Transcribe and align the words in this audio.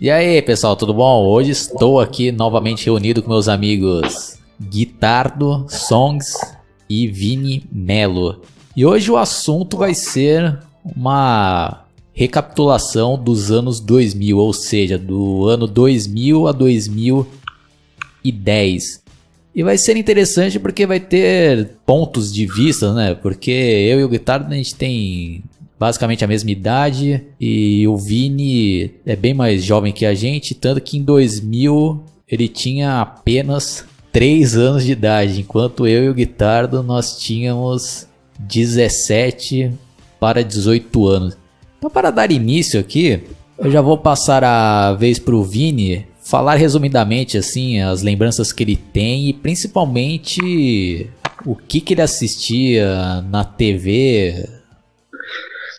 E 0.00 0.10
aí, 0.10 0.40
pessoal, 0.40 0.74
tudo 0.76 0.94
bom? 0.94 1.26
Hoje 1.26 1.50
estou 1.50 2.00
aqui 2.00 2.32
novamente 2.32 2.86
reunido 2.86 3.22
com 3.22 3.28
meus 3.28 3.48
amigos 3.48 4.38
Guitardo, 4.58 5.66
Songs 5.68 6.32
e 6.88 7.06
Vini 7.06 7.66
Melo. 7.70 8.40
E 8.74 8.86
hoje 8.86 9.10
o 9.10 9.18
assunto 9.18 9.76
vai 9.76 9.92
ser 9.92 10.58
uma 10.96 11.84
recapitulação 12.14 13.22
dos 13.22 13.50
anos 13.50 13.78
2000, 13.78 14.38
ou 14.38 14.54
seja, 14.54 14.96
do 14.96 15.46
ano 15.46 15.66
2000 15.66 16.48
a 16.48 16.52
2010. 16.52 19.02
E 19.54 19.62
vai 19.62 19.76
ser 19.76 19.98
interessante 19.98 20.58
porque 20.58 20.86
vai 20.86 20.98
ter 20.98 21.72
pontos 21.84 22.32
de 22.32 22.46
vista, 22.46 22.94
né? 22.94 23.14
Porque 23.14 23.50
eu 23.50 24.00
e 24.00 24.04
o 24.04 24.08
Guitardo 24.08 24.50
a 24.50 24.56
gente 24.56 24.74
tem 24.74 25.44
basicamente 25.80 26.22
a 26.22 26.28
mesma 26.28 26.50
idade 26.50 27.22
e 27.40 27.88
o 27.88 27.96
Vini 27.96 28.92
é 29.06 29.16
bem 29.16 29.32
mais 29.32 29.64
jovem 29.64 29.94
que 29.94 30.04
a 30.04 30.12
gente, 30.12 30.54
tanto 30.54 30.78
que 30.78 30.98
em 30.98 31.02
2000 31.02 32.04
ele 32.28 32.48
tinha 32.48 33.00
apenas 33.00 33.86
3 34.12 34.58
anos 34.58 34.84
de 34.84 34.92
idade, 34.92 35.40
enquanto 35.40 35.86
eu 35.86 36.04
e 36.04 36.08
o 36.10 36.14
Guitardo 36.14 36.82
nós 36.82 37.18
tínhamos 37.18 38.06
17 38.40 39.72
para 40.20 40.44
18 40.44 41.06
anos. 41.06 41.38
Então 41.78 41.88
para 41.88 42.10
dar 42.10 42.30
início 42.30 42.78
aqui, 42.78 43.22
eu 43.58 43.70
já 43.70 43.80
vou 43.80 43.96
passar 43.96 44.44
a 44.44 44.92
vez 44.92 45.18
para 45.18 45.34
o 45.34 45.42
Vini 45.42 46.06
falar 46.22 46.56
resumidamente 46.56 47.38
assim 47.38 47.80
as 47.80 48.02
lembranças 48.02 48.52
que 48.52 48.62
ele 48.62 48.76
tem 48.76 49.30
e 49.30 49.32
principalmente 49.32 51.08
o 51.46 51.56
que, 51.56 51.80
que 51.80 51.94
ele 51.94 52.02
assistia 52.02 53.22
na 53.30 53.44
TV, 53.44 54.59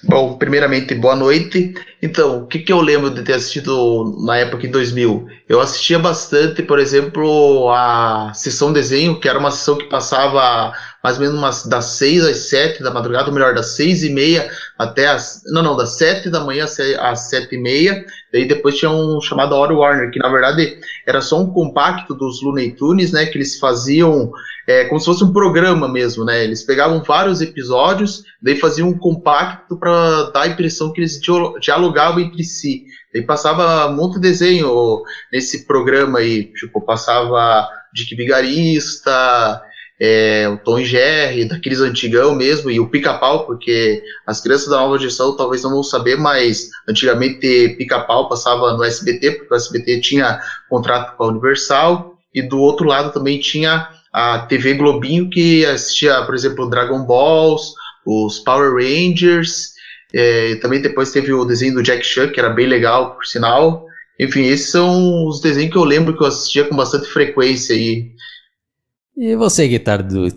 Bom, 0.03 0.37
primeiramente, 0.37 0.95
boa 0.95 1.15
noite. 1.15 1.73
Então, 2.01 2.39
o 2.39 2.47
que, 2.47 2.59
que 2.59 2.73
eu 2.73 2.81
lembro 2.81 3.11
de 3.11 3.21
ter 3.21 3.33
assistido 3.33 4.17
na 4.25 4.37
época 4.37 4.65
em 4.65 4.71
2000? 4.71 5.27
Eu 5.47 5.61
assistia 5.61 5.99
bastante, 5.99 6.63
por 6.63 6.79
exemplo, 6.79 7.69
a 7.69 8.31
sessão 8.33 8.73
desenho, 8.73 9.19
que 9.19 9.29
era 9.29 9.37
uma 9.37 9.51
sessão 9.51 9.77
que 9.77 9.85
passava 9.85 10.73
mais 11.03 11.17
ou 11.17 11.23
menos 11.23 11.37
umas, 11.37 11.65
das 11.65 11.85
6 11.85 12.25
às 12.25 12.37
7 12.49 12.81
da 12.81 12.89
madrugada, 12.89 13.27
ou 13.27 13.33
melhor, 13.33 13.53
das 13.53 13.75
6 13.75 14.03
e 14.03 14.09
meia 14.09 14.49
até 14.79 15.07
as. 15.07 15.43
Não, 15.47 15.61
não, 15.61 15.77
das 15.77 15.97
7 15.97 16.29
da 16.29 16.39
manhã 16.39 16.65
às 16.65 17.29
7 17.29 17.55
e 17.55 17.57
meia. 17.59 18.03
Daí 18.33 18.47
depois 18.47 18.77
tinha 18.77 18.89
um 18.89 19.21
chamado 19.21 19.55
Hora 19.55 19.73
Warner, 19.73 20.09
que 20.09 20.19
na 20.19 20.29
verdade 20.29 20.79
era 21.05 21.21
só 21.21 21.39
um 21.39 21.51
compacto 21.51 22.15
dos 22.15 22.41
Looney 22.41 22.71
Tunes, 22.71 23.11
né? 23.11 23.25
Que 23.25 23.37
eles 23.37 23.59
faziam 23.59 24.31
é, 24.67 24.85
como 24.85 24.99
se 24.99 25.05
fosse 25.05 25.23
um 25.23 25.33
programa 25.33 25.87
mesmo, 25.87 26.23
né? 26.23 26.43
Eles 26.43 26.63
pegavam 26.63 27.03
vários 27.03 27.41
episódios, 27.41 28.23
daí 28.41 28.55
faziam 28.55 28.89
um 28.89 28.97
compacto 28.97 29.77
para 29.77 30.29
dar 30.31 30.41
a 30.43 30.47
impressão 30.47 30.93
que 30.93 31.01
eles 31.01 31.19
dialogavam 31.59 31.90
entre 32.19 32.43
si. 32.43 32.85
Daí 33.13 33.23
passava 33.23 33.93
de 34.13 34.19
desenho 34.19 35.01
nesse 35.31 35.65
programa 35.65 36.19
aí, 36.19 36.45
tipo, 36.53 36.81
passava 36.81 37.67
Dick 37.93 38.15
Vigarista, 38.15 39.61
é, 40.03 40.49
o 40.49 40.57
Tom 40.57 40.79
e 40.79 40.85
Jerry, 40.85 41.45
daqueles 41.45 41.79
antigão 41.79 42.33
mesmo, 42.33 42.71
e 42.71 42.79
o 42.79 42.89
Pica-Pau, 42.89 43.45
porque 43.45 44.01
as 44.25 44.41
crianças 44.41 44.69
da 44.69 44.77
nova 44.77 44.97
geração 44.97 45.35
talvez 45.35 45.61
não 45.61 45.69
vão 45.69 45.83
saber, 45.83 46.17
mas 46.17 46.69
antigamente 46.89 47.75
Pica-Pau 47.77 48.27
passava 48.27 48.73
no 48.73 48.83
SBT, 48.83 49.31
porque 49.31 49.53
o 49.53 49.57
SBT 49.57 50.01
tinha 50.01 50.39
contrato 50.67 51.15
com 51.15 51.25
a 51.25 51.27
Universal, 51.27 52.17
e 52.33 52.41
do 52.41 52.57
outro 52.59 52.87
lado 52.87 53.13
também 53.13 53.39
tinha 53.39 53.89
a 54.11 54.39
TV 54.39 54.73
Globinho, 54.73 55.29
que 55.29 55.63
assistia, 55.65 56.23
por 56.23 56.33
exemplo, 56.33 56.69
Dragon 56.69 57.05
Balls, 57.05 57.73
os 58.03 58.39
Power 58.39 58.73
Rangers, 58.73 59.70
é, 60.13 60.55
também 60.55 60.81
depois 60.81 61.11
teve 61.11 61.33
o 61.33 61.45
desenho 61.45 61.75
do 61.75 61.83
Jack 61.83 62.05
Chan, 62.05 62.29
que 62.29 62.39
era 62.39 62.49
bem 62.49 62.67
legal, 62.67 63.15
por 63.15 63.25
sinal. 63.25 63.85
Enfim, 64.19 64.43
esses 64.43 64.69
são 64.69 65.25
os 65.25 65.41
desenhos 65.41 65.71
que 65.71 65.77
eu 65.77 65.83
lembro 65.83 66.15
que 66.15 66.23
eu 66.23 66.27
assistia 66.27 66.65
com 66.65 66.75
bastante 66.75 67.07
frequência 67.07 67.75
aí. 67.75 68.11
E 69.17 69.35
você, 69.35 69.67
Guitardo, 69.67 70.27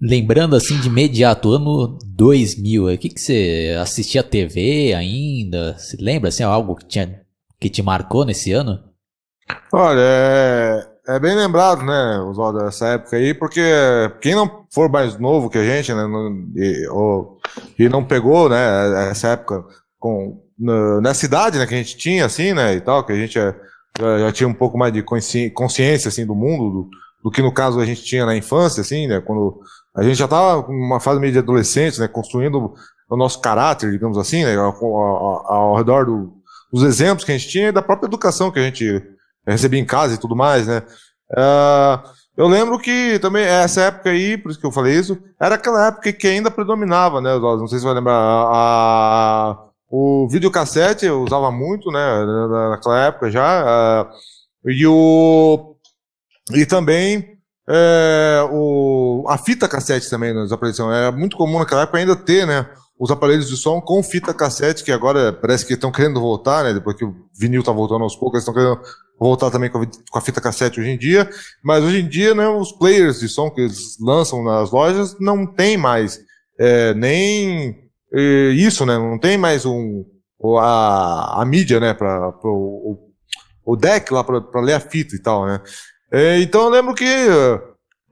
lembrando 0.00 0.56
assim 0.56 0.78
de 0.80 0.88
imediato, 0.88 1.52
ano 1.52 1.98
2000, 2.06 2.86
o 2.86 2.98
que, 2.98 3.08
que 3.08 3.20
você 3.20 3.76
assistia 3.80 4.20
a 4.20 4.24
TV 4.24 4.94
ainda? 4.94 5.76
Se 5.78 5.96
lembra 5.96 6.28
assim, 6.28 6.42
algo 6.42 6.76
que, 6.76 6.86
tinha, 6.86 7.20
que 7.60 7.68
te 7.68 7.82
marcou 7.82 8.24
nesse 8.24 8.52
ano? 8.52 8.80
Olha, 9.72 10.88
é, 11.08 11.16
é 11.16 11.18
bem 11.18 11.34
lembrado, 11.34 11.82
né, 11.84 12.18
Oswaldo, 12.20 12.58
dessa 12.58 12.88
época 12.88 13.16
aí, 13.16 13.34
porque 13.34 13.62
quem 14.20 14.34
não 14.34 14.66
for 14.72 14.90
mais 14.90 15.18
novo 15.18 15.50
que 15.50 15.58
a 15.58 15.64
gente, 15.64 15.92
né, 15.92 16.06
não, 16.06 16.48
e, 16.54 16.88
ou, 16.88 17.38
e 17.78 17.88
não 17.88 18.04
pegou, 18.04 18.48
né, 18.48 19.10
essa 19.10 19.28
época 19.28 19.64
com, 19.98 20.40
na, 20.58 21.00
nessa 21.00 21.24
idade, 21.24 21.58
né, 21.58 21.66
que 21.66 21.74
a 21.74 21.78
gente 21.78 21.96
tinha, 21.96 22.24
assim, 22.26 22.52
né, 22.52 22.74
e 22.74 22.80
tal, 22.80 23.04
que 23.04 23.12
a 23.12 23.16
gente 23.16 23.34
já, 23.34 23.54
já 23.98 24.32
tinha 24.32 24.48
um 24.48 24.54
pouco 24.54 24.76
mais 24.76 24.92
de 24.92 25.02
consciência, 25.02 26.08
assim, 26.08 26.26
do 26.26 26.34
mundo, 26.34 26.70
do, 26.70 26.90
do, 27.24 27.30
que 27.30 27.42
no 27.42 27.52
caso 27.52 27.80
a 27.80 27.86
gente 27.86 28.04
tinha 28.04 28.26
na 28.26 28.36
infância, 28.36 28.80
assim, 28.80 29.06
né, 29.06 29.20
quando 29.20 29.60
a 29.96 30.02
gente 30.02 30.16
já 30.16 30.26
estava 30.26 30.66
numa 30.68 31.00
fase 31.00 31.20
meio 31.20 31.32
de 31.32 31.38
adolescente, 31.38 31.98
né, 32.00 32.08
construindo 32.08 32.74
o 33.08 33.16
nosso 33.16 33.40
caráter, 33.40 33.90
digamos 33.90 34.18
assim, 34.18 34.44
né, 34.44 34.56
ao, 34.56 34.72
ao, 34.84 35.52
ao 35.52 35.76
redor 35.76 36.04
do, 36.04 36.32
dos 36.72 36.82
exemplos 36.82 37.24
que 37.24 37.32
a 37.32 37.38
gente 37.38 37.48
tinha 37.48 37.68
e 37.68 37.72
da 37.72 37.82
própria 37.82 38.06
educação 38.06 38.50
que 38.50 38.58
a 38.58 38.62
gente 38.62 39.02
recebia 39.52 39.80
em 39.80 39.84
casa 39.84 40.14
e 40.14 40.18
tudo 40.18 40.36
mais, 40.36 40.66
né? 40.66 40.82
Uh, 41.30 42.08
eu 42.36 42.46
lembro 42.46 42.78
que 42.78 43.18
também, 43.18 43.44
essa 43.44 43.82
época 43.82 44.10
aí, 44.10 44.36
por 44.36 44.50
isso 44.50 44.60
que 44.60 44.66
eu 44.66 44.72
falei 44.72 44.98
isso, 44.98 45.18
era 45.40 45.54
aquela 45.54 45.88
época 45.88 46.12
que 46.12 46.26
ainda 46.26 46.50
predominava, 46.50 47.20
né? 47.20 47.38
Não 47.38 47.66
sei 47.66 47.78
se 47.78 47.82
você 47.82 47.86
vai 47.86 47.94
lembrar. 47.94 48.14
A, 48.14 49.50
a, 49.50 49.58
o 49.88 50.28
videocassete 50.28 51.06
eu 51.06 51.22
usava 51.22 51.50
muito, 51.50 51.90
né? 51.90 52.24
Naquela 52.70 53.06
época 53.06 53.30
já. 53.30 54.04
Uh, 54.64 54.70
e 54.70 54.86
o. 54.86 55.76
E 56.52 56.64
também 56.66 57.36
é, 57.68 58.46
o, 58.52 59.24
a 59.28 59.36
fita 59.36 59.68
cassete 59.68 60.08
também 60.08 60.32
nas 60.32 60.52
aparelhos. 60.52 60.78
Era 60.78 61.10
muito 61.10 61.36
comum 61.36 61.58
naquela 61.58 61.82
época 61.82 61.98
ainda 61.98 62.14
ter, 62.14 62.46
né? 62.46 62.66
Os 62.98 63.10
aparelhos 63.10 63.48
de 63.48 63.56
som 63.56 63.80
com 63.80 64.02
fita 64.02 64.32
cassete, 64.32 64.82
que 64.82 64.90
agora 64.90 65.32
parece 65.32 65.66
que 65.66 65.74
estão 65.74 65.92
querendo 65.92 66.20
voltar, 66.20 66.64
né? 66.64 66.72
Depois 66.72 66.96
que 66.96 67.04
o 67.04 67.14
vinil 67.38 67.60
está 67.60 67.72
voltando 67.72 68.02
aos 68.02 68.16
poucos, 68.16 68.38
eles 68.38 68.48
estão 68.48 68.54
querendo 68.54 68.80
voltar 69.18 69.50
também 69.50 69.70
com 69.70 69.80
a, 70.14 70.20
fita 70.20 70.40
cassete 70.40 70.80
hoje 70.80 70.90
em 70.90 70.98
dia, 70.98 71.28
mas 71.62 71.82
hoje 71.82 72.00
em 72.00 72.08
dia, 72.08 72.34
né, 72.34 72.46
os 72.48 72.72
players 72.72 73.20
de 73.20 73.28
som 73.28 73.50
que 73.50 73.62
eles 73.62 73.96
lançam 74.00 74.44
nas 74.44 74.70
lojas 74.70 75.16
não 75.18 75.46
tem 75.46 75.76
mais 75.76 76.20
é, 76.58 76.94
nem 76.94 77.90
é, 78.12 78.50
isso, 78.50 78.84
né, 78.84 78.98
não 78.98 79.18
tem 79.18 79.38
mais 79.38 79.64
um, 79.64 80.04
a, 80.58 81.42
a 81.42 81.44
mídia, 81.46 81.80
né, 81.80 81.94
para 81.94 82.30
o, 82.44 82.98
o 83.64 83.76
deck 83.76 84.12
lá 84.12 84.22
para 84.22 84.60
ler 84.60 84.74
a 84.74 84.80
fita 84.80 85.16
e 85.16 85.18
tal, 85.18 85.46
né. 85.46 85.60
É, 86.12 86.38
então 86.40 86.64
eu 86.64 86.70
lembro 86.70 86.94
que 86.94 87.04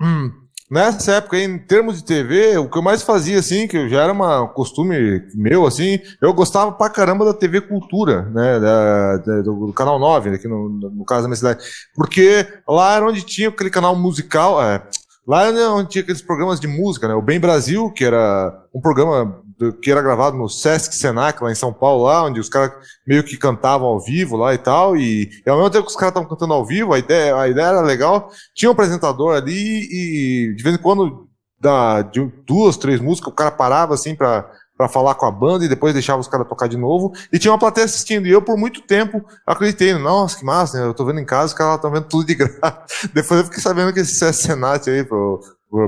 hum, 0.00 0.30
Nessa 0.74 1.12
época, 1.12 1.38
em 1.38 1.56
termos 1.56 1.98
de 1.98 2.04
TV, 2.04 2.58
o 2.58 2.68
que 2.68 2.76
eu 2.76 2.82
mais 2.82 3.00
fazia, 3.00 3.38
assim, 3.38 3.68
que 3.68 3.88
já 3.88 4.02
era 4.02 4.12
um 4.12 4.48
costume 4.48 5.22
meu, 5.32 5.64
assim, 5.68 6.00
eu 6.20 6.34
gostava 6.34 6.72
pra 6.72 6.90
caramba 6.90 7.24
da 7.24 7.32
TV 7.32 7.60
Cultura, 7.60 8.22
né, 8.22 8.58
da, 8.58 9.16
da, 9.18 9.42
do, 9.42 9.66
do, 9.66 9.72
Canal 9.72 10.00
9, 10.00 10.30
aqui 10.30 10.48
no, 10.48 10.68
no 10.68 11.04
caso 11.04 11.22
da 11.22 11.28
minha 11.28 11.36
cidade, 11.36 11.64
porque 11.94 12.44
lá 12.68 12.96
era 12.96 13.06
onde 13.06 13.22
tinha 13.22 13.50
aquele 13.50 13.70
canal 13.70 13.94
musical, 13.94 14.60
é, 14.60 14.82
lá 15.24 15.44
era 15.44 15.70
onde 15.70 15.90
tinha 15.90 16.02
aqueles 16.02 16.20
programas 16.20 16.58
de 16.58 16.66
música, 16.66 17.06
né, 17.06 17.14
o 17.14 17.22
Bem 17.22 17.38
Brasil, 17.38 17.88
que 17.92 18.04
era 18.04 18.52
um 18.74 18.80
programa 18.80 19.43
que 19.80 19.90
era 19.90 20.02
gravado 20.02 20.36
no 20.36 20.48
Sesc 20.48 20.94
Senac, 20.94 21.42
lá 21.42 21.50
em 21.50 21.54
São 21.54 21.72
Paulo, 21.72 22.04
lá, 22.04 22.24
onde 22.24 22.40
os 22.40 22.48
caras 22.48 22.72
meio 23.06 23.22
que 23.22 23.36
cantavam 23.36 23.86
ao 23.86 24.00
vivo 24.00 24.36
lá 24.36 24.54
e 24.54 24.58
tal, 24.58 24.96
e, 24.96 25.30
e 25.44 25.50
ao 25.50 25.56
mesmo 25.56 25.70
tempo 25.70 25.84
que 25.84 25.90
os 25.90 25.96
caras 25.96 26.10
estavam 26.10 26.28
cantando 26.28 26.54
ao 26.54 26.64
vivo, 26.64 26.92
a 26.92 26.98
ideia, 26.98 27.36
a 27.36 27.48
ideia 27.48 27.66
era 27.66 27.80
legal, 27.80 28.30
tinha 28.54 28.68
um 28.70 28.72
apresentador 28.72 29.36
ali 29.36 29.52
e 29.52 30.54
de 30.54 30.62
vez 30.62 30.76
em 30.76 30.82
quando, 30.82 31.28
da, 31.60 32.02
de 32.02 32.24
duas, 32.46 32.76
três 32.76 33.00
músicas, 33.00 33.32
o 33.32 33.36
cara 33.36 33.50
parava 33.50 33.94
assim 33.94 34.14
pra, 34.14 34.50
pra 34.76 34.88
falar 34.88 35.14
com 35.14 35.26
a 35.26 35.30
banda 35.30 35.64
e 35.64 35.68
depois 35.68 35.94
deixava 35.94 36.20
os 36.20 36.28
caras 36.28 36.48
tocar 36.48 36.68
de 36.68 36.76
novo, 36.76 37.12
e 37.32 37.38
tinha 37.38 37.52
uma 37.52 37.58
plateia 37.58 37.84
assistindo, 37.84 38.26
e 38.26 38.30
eu 38.30 38.42
por 38.42 38.56
muito 38.56 38.80
tempo 38.80 39.24
acreditei, 39.46 39.94
nossa, 39.94 40.38
que 40.38 40.44
massa, 40.44 40.78
né? 40.78 40.86
eu 40.86 40.94
tô 40.94 41.04
vendo 41.04 41.20
em 41.20 41.24
casa, 41.24 41.46
os 41.46 41.54
caras 41.54 41.76
estão 41.76 41.90
vendo 41.90 42.08
tudo 42.08 42.26
de 42.26 42.34
graça. 42.34 42.84
depois 43.14 43.40
eu 43.40 43.44
fiquei 43.44 43.60
sabendo 43.60 43.92
que 43.92 44.00
esse 44.00 44.32
Senat 44.32 44.88
aí, 44.90 45.06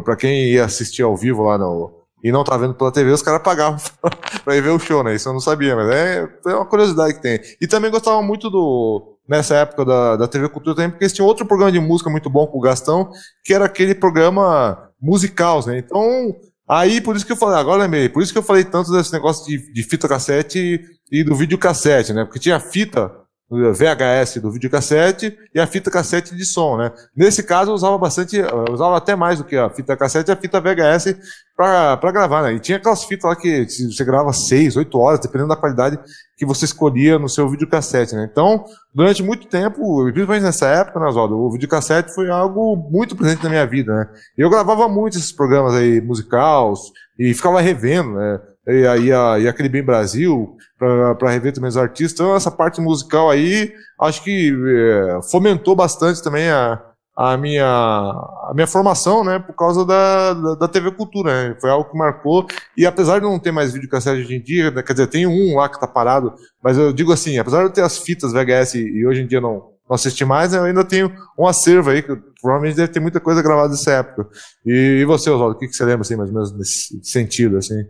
pra 0.04 0.16
quem 0.16 0.52
ia 0.52 0.64
assistir 0.64 1.02
ao 1.02 1.16
vivo 1.16 1.42
lá 1.42 1.58
no 1.58 1.95
e 2.22 2.32
não 2.32 2.44
tá 2.44 2.56
vendo 2.56 2.74
pela 2.74 2.92
TV, 2.92 3.10
os 3.10 3.22
caras 3.22 3.42
pagavam 3.42 3.78
pra 4.44 4.56
ir 4.56 4.62
ver 4.62 4.70
o 4.70 4.78
show, 4.78 5.02
né? 5.02 5.14
Isso 5.14 5.28
eu 5.28 5.32
não 5.32 5.40
sabia, 5.40 5.76
mas 5.76 5.88
é, 5.88 6.28
é 6.46 6.54
uma 6.54 6.66
curiosidade 6.66 7.14
que 7.14 7.22
tem. 7.22 7.40
E 7.60 7.66
também 7.66 7.90
gostava 7.90 8.20
muito 8.22 8.50
do. 8.50 9.12
Nessa 9.28 9.56
época 9.56 9.84
da, 9.84 10.16
da 10.16 10.28
TV 10.28 10.48
Cultura 10.48 10.76
também, 10.76 10.90
porque 10.90 11.02
eles 11.02 11.12
tinham 11.12 11.26
outro 11.26 11.44
programa 11.44 11.72
de 11.72 11.80
música 11.80 12.08
muito 12.08 12.30
bom 12.30 12.46
com 12.46 12.58
o 12.58 12.60
Gastão, 12.60 13.10
que 13.44 13.52
era 13.52 13.64
aquele 13.64 13.92
programa 13.92 14.88
musical, 15.02 15.66
né? 15.66 15.78
Então, 15.78 16.32
aí 16.68 17.00
por 17.00 17.16
isso 17.16 17.26
que 17.26 17.32
eu 17.32 17.36
falei, 17.36 17.58
agora 17.58 17.82
lembrei, 17.82 18.08
por 18.08 18.22
isso 18.22 18.32
que 18.32 18.38
eu 18.38 18.42
falei 18.42 18.62
tanto 18.62 18.92
desse 18.92 19.12
negócio 19.12 19.44
de, 19.44 19.72
de 19.72 19.82
fita 19.82 20.06
cassete 20.06 20.86
e, 21.10 21.20
e 21.20 21.24
do 21.24 21.34
videocassete, 21.34 22.12
né? 22.12 22.24
Porque 22.24 22.38
tinha 22.38 22.60
fita 22.60 23.10
VHS 23.48 24.40
do 24.40 24.50
videocassete 24.50 25.38
e 25.54 25.60
a 25.60 25.66
fita 25.69 25.88
cassete 25.88 26.34
de 26.34 26.44
som, 26.44 26.76
né? 26.76 26.90
Nesse 27.16 27.44
caso 27.44 27.70
eu 27.70 27.75
usava 27.75 27.96
bastante, 27.96 28.37
eu 28.37 28.64
usava 28.72 28.96
até 28.96 29.14
mais 29.14 29.38
do 29.38 29.44
que 29.44 29.56
a 29.56 29.70
fita 29.70 29.96
cassete 29.96 30.31
e 30.31 30.32
a 30.32 30.37
fita 30.37 30.60
VHS 30.60 31.16
para 31.56 32.12
gravar, 32.12 32.43
né? 32.43 32.54
E 32.54 32.60
tinha 32.60 32.76
aquelas 32.76 33.04
fitas 33.04 33.28
lá 33.31 33.37
que 33.37 33.64
você 33.69 34.04
gravava 34.04 34.32
6, 34.32 34.76
8 34.76 34.98
horas, 34.98 35.20
dependendo 35.20 35.50
da 35.50 35.56
qualidade 35.56 35.98
que 36.37 36.44
você 36.44 36.64
escolhia 36.64 37.20
no 37.20 37.28
seu 37.28 37.48
videocassete, 37.48 38.16
né? 38.16 38.28
Então, 38.31 38.64
durante 38.93 39.22
muito 39.22 39.46
tempo, 39.46 40.02
principalmente 40.12 40.42
nessa 40.42 40.66
época, 40.66 40.99
né, 40.99 41.06
Oswaldo, 41.06 41.38
o 41.38 41.52
videocassete 41.52 42.12
foi 42.14 42.28
algo 42.28 42.76
muito 42.90 43.14
presente 43.14 43.44
na 43.44 43.50
minha 43.50 43.66
vida, 43.66 43.94
né? 43.94 44.08
Eu 44.37 44.50
gravava 44.50 44.88
muito 44.88 45.16
esses 45.16 45.31
programas 45.32 45.72
aí 45.75 46.00
musicais 46.00 46.81
e 47.16 47.32
ficava 47.32 47.60
revendo, 47.60 48.10
né? 48.14 48.40
E, 48.66 48.86
aí 48.86 49.12
a, 49.12 49.38
e 49.38 49.48
aquele 49.48 49.68
Bem 49.68 49.82
Brasil, 49.82 50.56
para 50.78 51.30
rever 51.30 51.52
também 51.52 51.68
os 51.68 51.76
artistas. 51.76 52.14
Então, 52.14 52.34
essa 52.34 52.50
parte 52.50 52.80
musical 52.80 53.30
aí, 53.30 53.72
acho 54.00 54.22
que 54.22 54.52
é, 54.52 55.20
fomentou 55.30 55.76
bastante 55.76 56.22
também 56.22 56.48
a, 56.48 56.82
a, 57.16 57.36
minha, 57.36 57.64
a 57.64 58.52
minha 58.54 58.66
formação, 58.66 59.24
né, 59.24 59.38
por 59.38 59.54
causa 59.54 59.84
da, 59.84 60.34
da, 60.34 60.54
da, 60.56 60.68
TV 60.68 60.90
Cultura, 60.90 61.48
né? 61.48 61.56
Foi 61.60 61.70
algo 61.70 61.90
que 61.90 61.96
marcou. 61.96 62.46
E 62.76 62.84
apesar 62.84 63.20
de 63.20 63.24
não 63.24 63.38
ter 63.38 63.52
mais 63.52 63.72
videocassete 63.72 64.20
hoje 64.20 64.34
em 64.34 64.42
dia, 64.42 64.70
né, 64.70 64.82
quer 64.82 64.92
dizer, 64.92 65.06
tem 65.06 65.26
um 65.26 65.56
lá 65.56 65.68
que 65.68 65.80
tá 65.80 65.86
parado, 65.86 66.34
mas 66.62 66.76
eu 66.76 66.92
digo 66.92 67.12
assim, 67.12 67.38
apesar 67.38 67.58
de 67.58 67.64
eu 67.64 67.72
ter 67.72 67.82
as 67.82 67.98
fitas 67.98 68.32
VHS 68.32 68.74
e 68.74 69.06
hoje 69.06 69.22
em 69.22 69.26
dia 69.26 69.40
não, 69.40 69.76
não 69.88 69.94
assisti 69.94 70.24
mais, 70.24 70.52
eu 70.52 70.64
ainda 70.64 70.84
tenho 70.84 71.10
um 71.38 71.46
acervo 71.46 71.90
aí, 71.90 72.02
que 72.02 72.14
provavelmente 72.40 72.76
deve 72.76 72.92
ter 72.92 73.00
muita 73.00 73.20
coisa 73.20 73.40
gravada 73.40 73.70
dessa 73.70 73.92
época. 73.92 74.28
E, 74.64 74.98
e 75.00 75.04
você, 75.04 75.30
Oswaldo, 75.30 75.56
o 75.56 75.58
que, 75.58 75.68
que 75.68 75.74
você 75.74 75.84
lembra, 75.84 76.02
assim, 76.02 76.16
mais 76.16 76.28
ou 76.28 76.34
menos 76.34 76.52
nesse 76.52 77.00
sentido, 77.02 77.56
assim? 77.56 77.82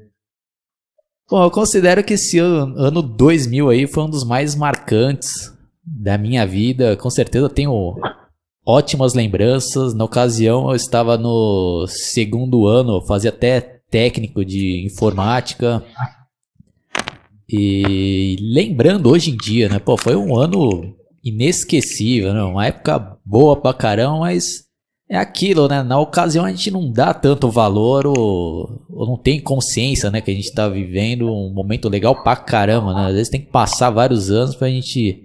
Bom, 1.28 1.42
eu 1.42 1.50
considero 1.50 2.04
que 2.04 2.14
esse 2.14 2.38
ano, 2.38 2.78
ano 2.78 3.02
2000 3.02 3.68
aí 3.68 3.86
foi 3.88 4.04
um 4.04 4.10
dos 4.10 4.22
mais 4.22 4.54
marcantes 4.54 5.52
da 5.84 6.16
minha 6.16 6.46
vida. 6.46 6.96
Com 6.96 7.10
certeza 7.10 7.48
tenho 7.48 7.96
ótimas 8.64 9.12
lembranças. 9.12 9.92
Na 9.92 10.04
ocasião 10.04 10.68
eu 10.68 10.76
estava 10.76 11.18
no 11.18 11.84
segundo 11.88 12.68
ano, 12.68 13.04
fazia 13.06 13.30
até 13.30 13.60
técnico 13.90 14.44
de 14.44 14.86
informática. 14.86 15.82
E 17.48 18.36
lembrando 18.40 19.10
hoje 19.10 19.32
em 19.32 19.36
dia, 19.36 19.68
né? 19.68 19.80
Pô, 19.80 19.96
foi 19.96 20.14
um 20.14 20.36
ano 20.36 20.94
inesquecível, 21.24 22.32
né? 22.32 22.42
Uma 22.42 22.66
época 22.66 23.18
boa 23.24 23.56
pra 23.56 23.74
caramba, 23.74 24.20
mas 24.20 24.65
é 25.08 25.16
aquilo, 25.16 25.68
né? 25.68 25.82
Na 25.82 25.98
ocasião 25.98 26.44
a 26.44 26.50
gente 26.50 26.70
não 26.70 26.90
dá 26.90 27.14
tanto 27.14 27.50
valor 27.50 28.06
ou, 28.06 28.84
ou 28.90 29.06
não 29.06 29.16
tem 29.16 29.40
consciência, 29.40 30.10
né? 30.10 30.20
Que 30.20 30.30
a 30.30 30.34
gente 30.34 30.52
tá 30.52 30.68
vivendo 30.68 31.32
um 31.32 31.52
momento 31.52 31.88
legal 31.88 32.22
pra 32.22 32.34
caramba, 32.34 32.92
né? 32.92 33.06
Às 33.08 33.14
vezes 33.14 33.28
tem 33.28 33.40
que 33.40 33.50
passar 33.50 33.90
vários 33.90 34.30
anos 34.30 34.56
pra 34.56 34.68
gente 34.68 35.22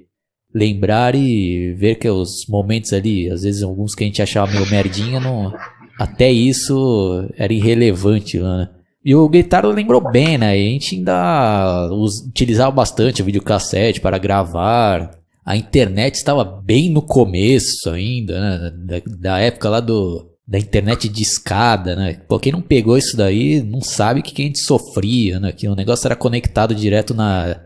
lembrar 0.54 1.16
e 1.16 1.74
ver 1.74 1.96
que 1.96 2.10
os 2.10 2.46
momentos 2.48 2.94
ali, 2.94 3.30
às 3.30 3.44
vezes 3.44 3.64
alguns 3.64 3.96
que 3.96 4.04
a 4.04 4.08
gente 4.08 4.22
achava 4.22 4.52
meio 4.52 4.70
merdinha, 4.70 5.20
não, 5.20 5.54
até 5.98 6.30
isso 6.30 7.28
era 7.38 7.54
irrelevante, 7.54 8.38
né? 8.38 8.70
E 9.04 9.16
o 9.16 9.28
Guitarra 9.28 9.68
lembrou 9.70 10.12
bem, 10.12 10.38
né? 10.38 10.52
A 10.52 10.56
gente 10.56 10.96
ainda 10.96 11.90
utilizava 11.92 12.70
bastante 12.70 13.22
o 13.22 13.26
videocassete 13.26 14.00
para 14.00 14.20
gravar, 14.20 15.21
a 15.46 15.56
internet 15.56 16.16
estava 16.16 16.44
bem 16.44 16.90
no 16.90 17.02
começo 17.02 17.90
ainda, 17.90 18.40
né? 18.40 18.72
Da, 18.86 19.02
da, 19.18 19.40
época 19.40 19.70
lá 19.70 19.80
do, 19.80 20.30
da 20.48 20.60
internet 20.60 21.10
de 21.10 21.24
escada, 21.24 21.96
né? 21.96 22.14
Pô, 22.28 22.40
quem 22.40 22.52
não 22.52 22.62
pegou 22.62 22.98
isso 22.98 23.18
daí 23.18 23.62
não 23.62 23.82
sabe 23.82 24.22
que, 24.22 24.34
que 24.34 24.44
a 24.44 24.46
gente 24.46 24.60
sofria, 24.60 25.40
né? 25.40 25.52
Que 25.52 25.68
o 25.68 25.76
negócio 25.76 26.08
era 26.08 26.16
conectado 26.16 26.76
direto 26.76 27.14
na, 27.14 27.60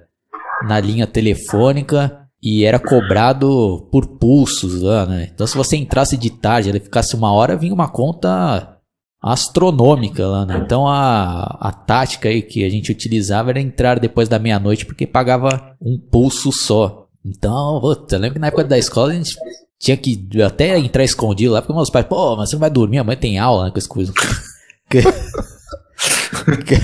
na 0.65 0.79
linha 0.79 1.05
telefônica 1.05 2.25
e 2.41 2.63
era 2.63 2.79
cobrado 2.79 3.87
por 3.91 4.19
pulsos 4.19 4.81
lá, 4.81 5.05
né? 5.05 5.29
Então 5.33 5.45
se 5.45 5.57
você 5.57 5.75
entrasse 5.75 6.15
de 6.15 6.29
tarde, 6.29 6.69
ele 6.69 6.79
ficasse 6.79 7.15
uma 7.15 7.33
hora, 7.33 7.57
vinha 7.57 7.73
uma 7.73 7.89
conta 7.89 8.77
astronômica 9.21 10.25
lá, 10.27 10.45
né? 10.45 10.61
Então 10.63 10.87
a, 10.87 11.57
a 11.59 11.71
tática 11.71 12.29
aí 12.29 12.41
que 12.41 12.63
a 12.63 12.69
gente 12.69 12.91
utilizava 12.91 13.49
era 13.49 13.59
entrar 13.59 13.99
depois 13.99 14.29
da 14.29 14.39
meia-noite 14.39 14.85
porque 14.85 15.07
pagava 15.07 15.75
um 15.81 15.99
pulso 15.99 16.51
só. 16.53 17.04
Então, 17.25 17.81
putz, 17.81 18.13
eu 18.13 18.19
lembro 18.19 18.35
que 18.35 18.39
na 18.39 18.47
época 18.47 18.63
da 18.63 18.77
escola 18.77 19.11
a 19.11 19.15
gente 19.15 19.35
tinha 19.79 19.97
que 19.97 20.27
até 20.43 20.77
entrar 20.77 21.03
escondido 21.03 21.53
lá, 21.53 21.61
porque 21.61 21.73
meus 21.73 21.89
pais, 21.89 22.05
pô, 22.05 22.35
mas 22.35 22.49
você 22.49 22.55
não 22.55 22.59
vai 22.61 22.69
dormir, 22.69 22.99
a 22.99 23.03
mãe 23.03 23.17
tem 23.17 23.39
aula, 23.39 23.65
né, 23.65 23.71
com 23.71 23.79
as 23.79 23.87
coisas. 23.87 24.13
que, 24.87 25.01
que, 26.63 26.75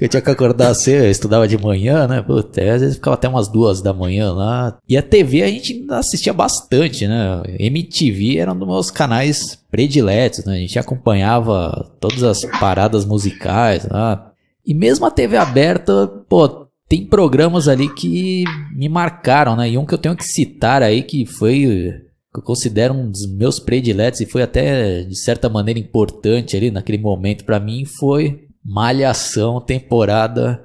eu 0.00 0.08
tinha 0.08 0.22
que 0.22 0.30
acordar 0.30 0.74
cedo, 0.74 1.04
eu 1.04 1.10
estudava 1.10 1.46
de 1.46 1.58
manhã, 1.58 2.08
né? 2.08 2.22
Putz, 2.22 2.56
às 2.56 2.80
vezes 2.80 2.94
ficava 2.94 3.14
até 3.14 3.28
umas 3.28 3.48
duas 3.48 3.82
da 3.82 3.92
manhã 3.92 4.32
lá. 4.32 4.78
E 4.88 4.96
a 4.96 5.02
TV 5.02 5.42
a 5.42 5.48
gente 5.48 5.86
assistia 5.90 6.32
bastante, 6.32 7.06
né? 7.06 7.42
MTV 7.58 8.38
era 8.38 8.52
um 8.52 8.58
dos 8.58 8.66
meus 8.66 8.90
canais 8.90 9.58
prediletos, 9.70 10.46
né? 10.46 10.54
A 10.54 10.60
gente 10.60 10.78
acompanhava 10.78 11.90
todas 12.00 12.22
as 12.22 12.40
paradas 12.58 13.04
musicais 13.04 13.86
lá. 13.86 14.32
E 14.66 14.72
mesmo 14.72 15.04
a 15.04 15.10
TV 15.10 15.36
aberta, 15.36 16.06
pô, 16.28 16.69
tem 16.90 17.06
programas 17.06 17.68
ali 17.68 17.88
que 17.94 18.42
me 18.74 18.88
marcaram, 18.88 19.54
né? 19.54 19.70
E 19.70 19.78
um 19.78 19.86
que 19.86 19.94
eu 19.94 19.98
tenho 19.98 20.16
que 20.16 20.24
citar 20.24 20.82
aí 20.82 21.04
que 21.04 21.24
foi 21.24 21.94
que 22.34 22.40
eu 22.40 22.42
considero 22.42 22.94
um 22.94 23.08
dos 23.08 23.30
meus 23.30 23.60
prediletos 23.60 24.20
e 24.20 24.26
foi 24.26 24.42
até 24.42 25.04
de 25.04 25.16
certa 25.16 25.48
maneira 25.48 25.78
importante 25.78 26.56
ali 26.56 26.68
naquele 26.68 26.98
momento 26.98 27.44
para 27.44 27.60
mim 27.60 27.84
foi 27.84 28.48
Malhação 28.64 29.60
temporada 29.60 30.60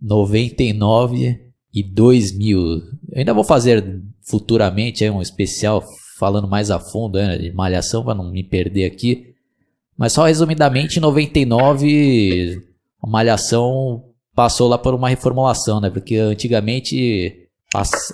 99 0.00 1.40
e 1.74 1.82
2000. 1.82 2.58
Eu 2.58 2.82
ainda 3.14 3.34
vou 3.34 3.44
fazer 3.44 4.00
futuramente 4.22 5.04
é 5.04 5.12
um 5.12 5.20
especial 5.20 5.84
falando 6.18 6.48
mais 6.48 6.70
a 6.70 6.80
fundo 6.80 7.18
né, 7.18 7.36
de 7.36 7.52
Malhação 7.52 8.02
para 8.02 8.14
não 8.14 8.30
me 8.30 8.42
perder 8.42 8.86
aqui. 8.86 9.34
Mas 9.96 10.14
só 10.14 10.24
resumidamente, 10.24 10.98
em 10.98 11.02
99, 11.02 12.62
a 13.02 13.06
Malhação 13.06 14.05
passou 14.36 14.68
lá 14.68 14.76
por 14.76 14.94
uma 14.94 15.08
reformulação, 15.08 15.80
né? 15.80 15.88
Porque 15.88 16.16
antigamente 16.16 17.48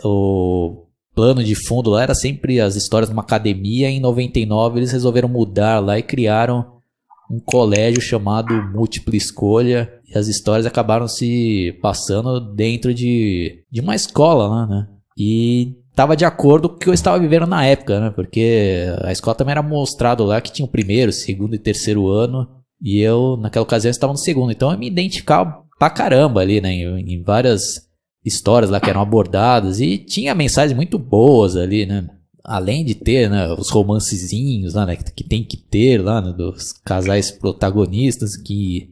o 0.04 0.86
plano 1.14 1.42
de 1.42 1.54
fundo 1.54 1.90
lá 1.90 2.04
era 2.04 2.14
sempre 2.14 2.60
as 2.60 2.76
histórias 2.76 3.08
de 3.08 3.12
uma 3.12 3.22
academia. 3.22 3.90
Em 3.90 4.00
99 4.00 4.78
eles 4.78 4.92
resolveram 4.92 5.28
mudar 5.28 5.80
lá 5.80 5.98
e 5.98 6.02
criaram 6.02 6.80
um 7.28 7.40
colégio 7.40 8.00
chamado 8.00 8.54
Múltipla 8.72 9.16
Escolha. 9.16 9.92
E 10.08 10.16
as 10.16 10.28
histórias 10.28 10.64
acabaram 10.64 11.08
se 11.08 11.76
passando 11.82 12.38
dentro 12.54 12.94
de, 12.94 13.64
de 13.70 13.80
uma 13.80 13.96
escola 13.96 14.46
lá, 14.46 14.66
né? 14.66 14.86
E 15.19 15.74
estava 15.90 16.16
de 16.16 16.24
acordo 16.24 16.69
com 16.69 16.76
o 16.76 16.78
que 16.78 16.88
eu 16.88 16.94
estava 16.94 17.19
vivendo 17.19 17.46
na 17.46 17.66
época, 17.66 17.98
né? 17.98 18.10
Porque 18.10 18.86
a 19.02 19.10
escola 19.10 19.34
também 19.34 19.52
era 19.52 19.62
mostrado 19.62 20.24
lá 20.24 20.40
que 20.40 20.52
tinha 20.52 20.66
o 20.66 20.70
primeiro, 20.70 21.12
segundo 21.12 21.54
e 21.54 21.58
terceiro 21.58 22.08
ano. 22.08 22.48
E 22.80 23.00
eu, 23.00 23.36
naquela 23.36 23.64
ocasião, 23.64 23.90
estava 23.90 24.12
no 24.12 24.19
segundo. 24.19 24.52
Então 24.52 24.70
eu 24.70 24.78
me 24.78 24.86
identificava 24.86 25.62
pra 25.82 25.90
caramba 25.90 26.40
ali, 26.40 26.61
né? 26.61 26.73
Em, 26.73 27.14
em 27.14 27.23
várias 27.25 27.88
histórias 28.25 28.70
lá 28.70 28.79
que 28.79 28.88
eram 28.88 29.00
abordadas 29.00 29.81
e 29.81 29.99
tinha 29.99 30.32
mensagens 30.32 30.76
muito 30.76 30.96
boas 30.96 31.56
ali, 31.56 31.84
né? 31.84 32.08
Além 32.44 32.84
de 32.84 32.94
ter 32.94 33.29
né, 33.29 33.52
os 33.58 33.69
romancezinhos 33.69 34.74
lá, 34.74 34.86
né, 34.86 34.94
que, 34.94 35.10
que 35.10 35.24
tem 35.24 35.43
que 35.43 35.56
ter 35.56 36.01
lá, 36.01 36.20
né, 36.20 36.32
dos 36.32 36.72
casais 36.84 37.32
protagonistas 37.32 38.36
que, 38.36 38.91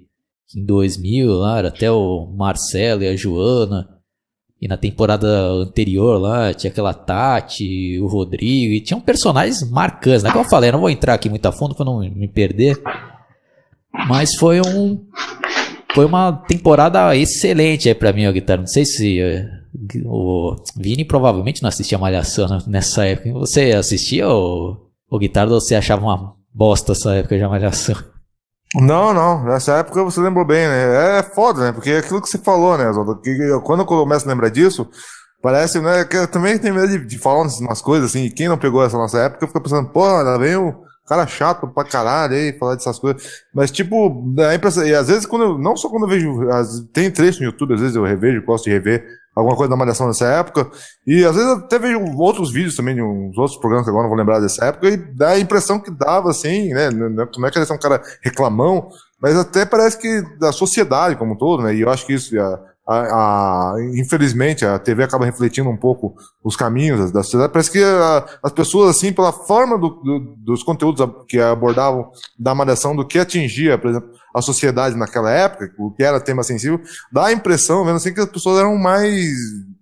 em 0.56 0.64
2000 0.64 1.32
lá 1.32 1.58
era 1.58 1.68
até 1.68 1.88
o 1.92 2.26
Marcelo 2.26 3.04
e 3.04 3.08
a 3.08 3.14
Joana. 3.14 3.88
E 4.60 4.66
na 4.66 4.76
temporada 4.76 5.28
anterior 5.48 6.20
lá 6.20 6.52
tinha 6.52 6.72
aquela 6.72 6.92
Tati, 6.92 8.00
o 8.00 8.08
Rodrigo, 8.08 8.74
e 8.74 8.80
tinham 8.80 9.00
personagens 9.00 9.62
marcantes, 9.70 10.24
né? 10.24 10.32
Como 10.32 10.44
eu 10.44 10.50
falei, 10.50 10.70
eu 10.70 10.72
não 10.72 10.80
vou 10.80 10.90
entrar 10.90 11.14
aqui 11.14 11.30
muito 11.30 11.46
a 11.46 11.52
fundo 11.52 11.72
para 11.72 11.84
não 11.84 12.00
me 12.00 12.26
perder. 12.26 12.82
Mas 14.08 14.34
foi 14.34 14.60
um 14.60 15.06
foi 15.94 16.04
uma 16.04 16.32
temporada 16.32 17.14
excelente 17.16 17.88
aí 17.88 17.94
pra 17.94 18.12
mim, 18.12 18.26
o 18.26 18.32
Guitarra. 18.32 18.60
Não 18.60 18.66
sei 18.66 18.84
se 18.84 19.20
uh, 19.20 20.08
o 20.08 20.56
Vini 20.76 21.04
provavelmente 21.04 21.62
não 21.62 21.68
assistia 21.68 21.98
Malhação 21.98 22.46
nessa 22.66 23.06
época. 23.06 23.32
Você 23.32 23.72
assistia 23.72 24.28
ou 24.28 24.90
o 25.10 25.18
Guitarra 25.18 25.52
ou 25.52 25.60
você 25.60 25.74
achava 25.74 26.02
uma 26.02 26.34
bosta 26.54 26.92
essa 26.92 27.14
época 27.14 27.36
de 27.36 27.46
Malhação? 27.46 27.96
Não, 28.74 29.12
não. 29.12 29.44
Nessa 29.44 29.78
época 29.78 30.04
você 30.04 30.20
lembrou 30.20 30.46
bem, 30.46 30.66
né? 30.68 31.18
É 31.18 31.22
foda, 31.22 31.60
né? 31.60 31.72
Porque 31.72 31.90
é 31.90 31.98
aquilo 31.98 32.22
que 32.22 32.28
você 32.28 32.38
falou, 32.38 32.78
né, 32.78 32.92
Zoldo? 32.92 33.20
Quando 33.64 33.80
eu 33.80 33.86
começo 33.86 34.26
a 34.26 34.28
lembrar 34.28 34.48
disso, 34.48 34.88
parece, 35.42 35.80
né? 35.80 36.04
Que 36.04 36.18
eu 36.18 36.28
também 36.28 36.56
tenho 36.58 36.74
medo 36.74 36.88
de, 36.88 37.04
de 37.04 37.18
falar 37.18 37.42
umas 37.42 37.82
coisas 37.82 38.10
assim. 38.10 38.30
Quem 38.30 38.48
não 38.48 38.56
pegou 38.56 38.84
essa 38.84 38.96
nossa 38.96 39.18
época 39.18 39.46
fica 39.48 39.60
pensando, 39.60 39.88
pô, 39.88 40.06
lá 40.06 40.38
vem 40.38 40.54
o 40.54 40.89
cara 41.10 41.26
chato 41.26 41.66
pra 41.66 41.82
caralho 41.82 42.34
aí, 42.34 42.56
falar 42.56 42.76
dessas 42.76 43.00
coisas. 43.00 43.42
Mas, 43.52 43.72
tipo, 43.72 44.24
a 44.38 44.54
impressão, 44.54 44.86
e 44.86 44.94
às 44.94 45.08
vezes, 45.08 45.26
quando 45.26 45.42
eu, 45.42 45.58
não 45.58 45.76
só 45.76 45.88
quando 45.88 46.04
eu 46.04 46.08
vejo, 46.08 46.48
as, 46.50 46.86
tem 46.92 47.10
trecho 47.10 47.40
no 47.40 47.46
YouTube, 47.46 47.74
às 47.74 47.80
vezes 47.80 47.96
eu 47.96 48.04
revejo, 48.04 48.44
gosto 48.44 48.64
de 48.64 48.70
rever 48.70 49.04
alguma 49.34 49.56
coisa 49.56 49.70
da 49.70 49.76
Malhação 49.76 50.06
dessa 50.06 50.26
época, 50.26 50.70
e 51.04 51.24
às 51.24 51.34
vezes 51.34 51.50
até 51.50 51.80
vejo 51.80 51.98
outros 52.16 52.52
vídeos 52.52 52.76
também, 52.76 52.94
de 52.94 53.02
uns 53.02 53.36
outros 53.36 53.58
programas 53.58 53.84
que 53.86 53.90
agora 53.90 54.04
não 54.04 54.10
vou 54.10 54.18
lembrar 54.18 54.38
dessa 54.38 54.66
época, 54.66 54.88
e 54.88 54.96
dá 54.96 55.30
a 55.30 55.38
impressão 55.40 55.80
que 55.80 55.90
dava, 55.90 56.30
assim, 56.30 56.72
né, 56.72 56.90
não 56.90 57.22
é 57.22 57.50
que 57.50 57.58
ele 57.58 57.66
é 57.68 57.72
um 57.72 57.78
cara 57.78 58.00
reclamão, 58.22 58.88
mas 59.20 59.36
até 59.36 59.64
parece 59.64 59.98
que 59.98 60.22
da 60.38 60.52
sociedade 60.52 61.16
como 61.16 61.34
um 61.34 61.36
todo, 61.36 61.62
né, 61.62 61.74
e 61.74 61.80
eu 61.80 61.90
acho 61.90 62.06
que 62.06 62.12
isso, 62.12 62.38
a, 62.40 62.60
a, 62.90 63.74
a, 63.74 63.74
infelizmente, 63.94 64.66
a 64.66 64.76
TV 64.76 65.04
acaba 65.04 65.24
refletindo 65.24 65.70
um 65.70 65.76
pouco 65.76 66.12
os 66.42 66.56
caminhos 66.56 67.12
da 67.12 67.22
sociedade. 67.22 67.52
Parece 67.52 67.70
que 67.70 67.80
a, 67.80 68.26
as 68.42 68.50
pessoas, 68.50 68.96
assim, 68.96 69.12
pela 69.12 69.32
forma 69.32 69.78
do, 69.78 69.90
do, 69.90 70.34
dos 70.38 70.64
conteúdos 70.64 71.08
que 71.28 71.38
abordavam 71.38 72.10
da 72.36 72.52
malhação, 72.52 72.96
do 72.96 73.06
que 73.06 73.20
atingia, 73.20 73.78
por 73.78 73.90
exemplo, 73.90 74.10
a 74.34 74.42
sociedade 74.42 74.96
naquela 74.96 75.30
época, 75.30 75.70
o 75.78 75.92
que 75.92 76.02
era 76.02 76.18
tema 76.18 76.42
sensível, 76.42 76.80
dá 77.12 77.26
a 77.26 77.32
impressão, 77.32 77.84
vendo 77.84 77.96
assim, 77.96 78.12
que 78.12 78.20
as 78.20 78.28
pessoas 78.28 78.58
eram 78.58 78.76
mais. 78.76 79.30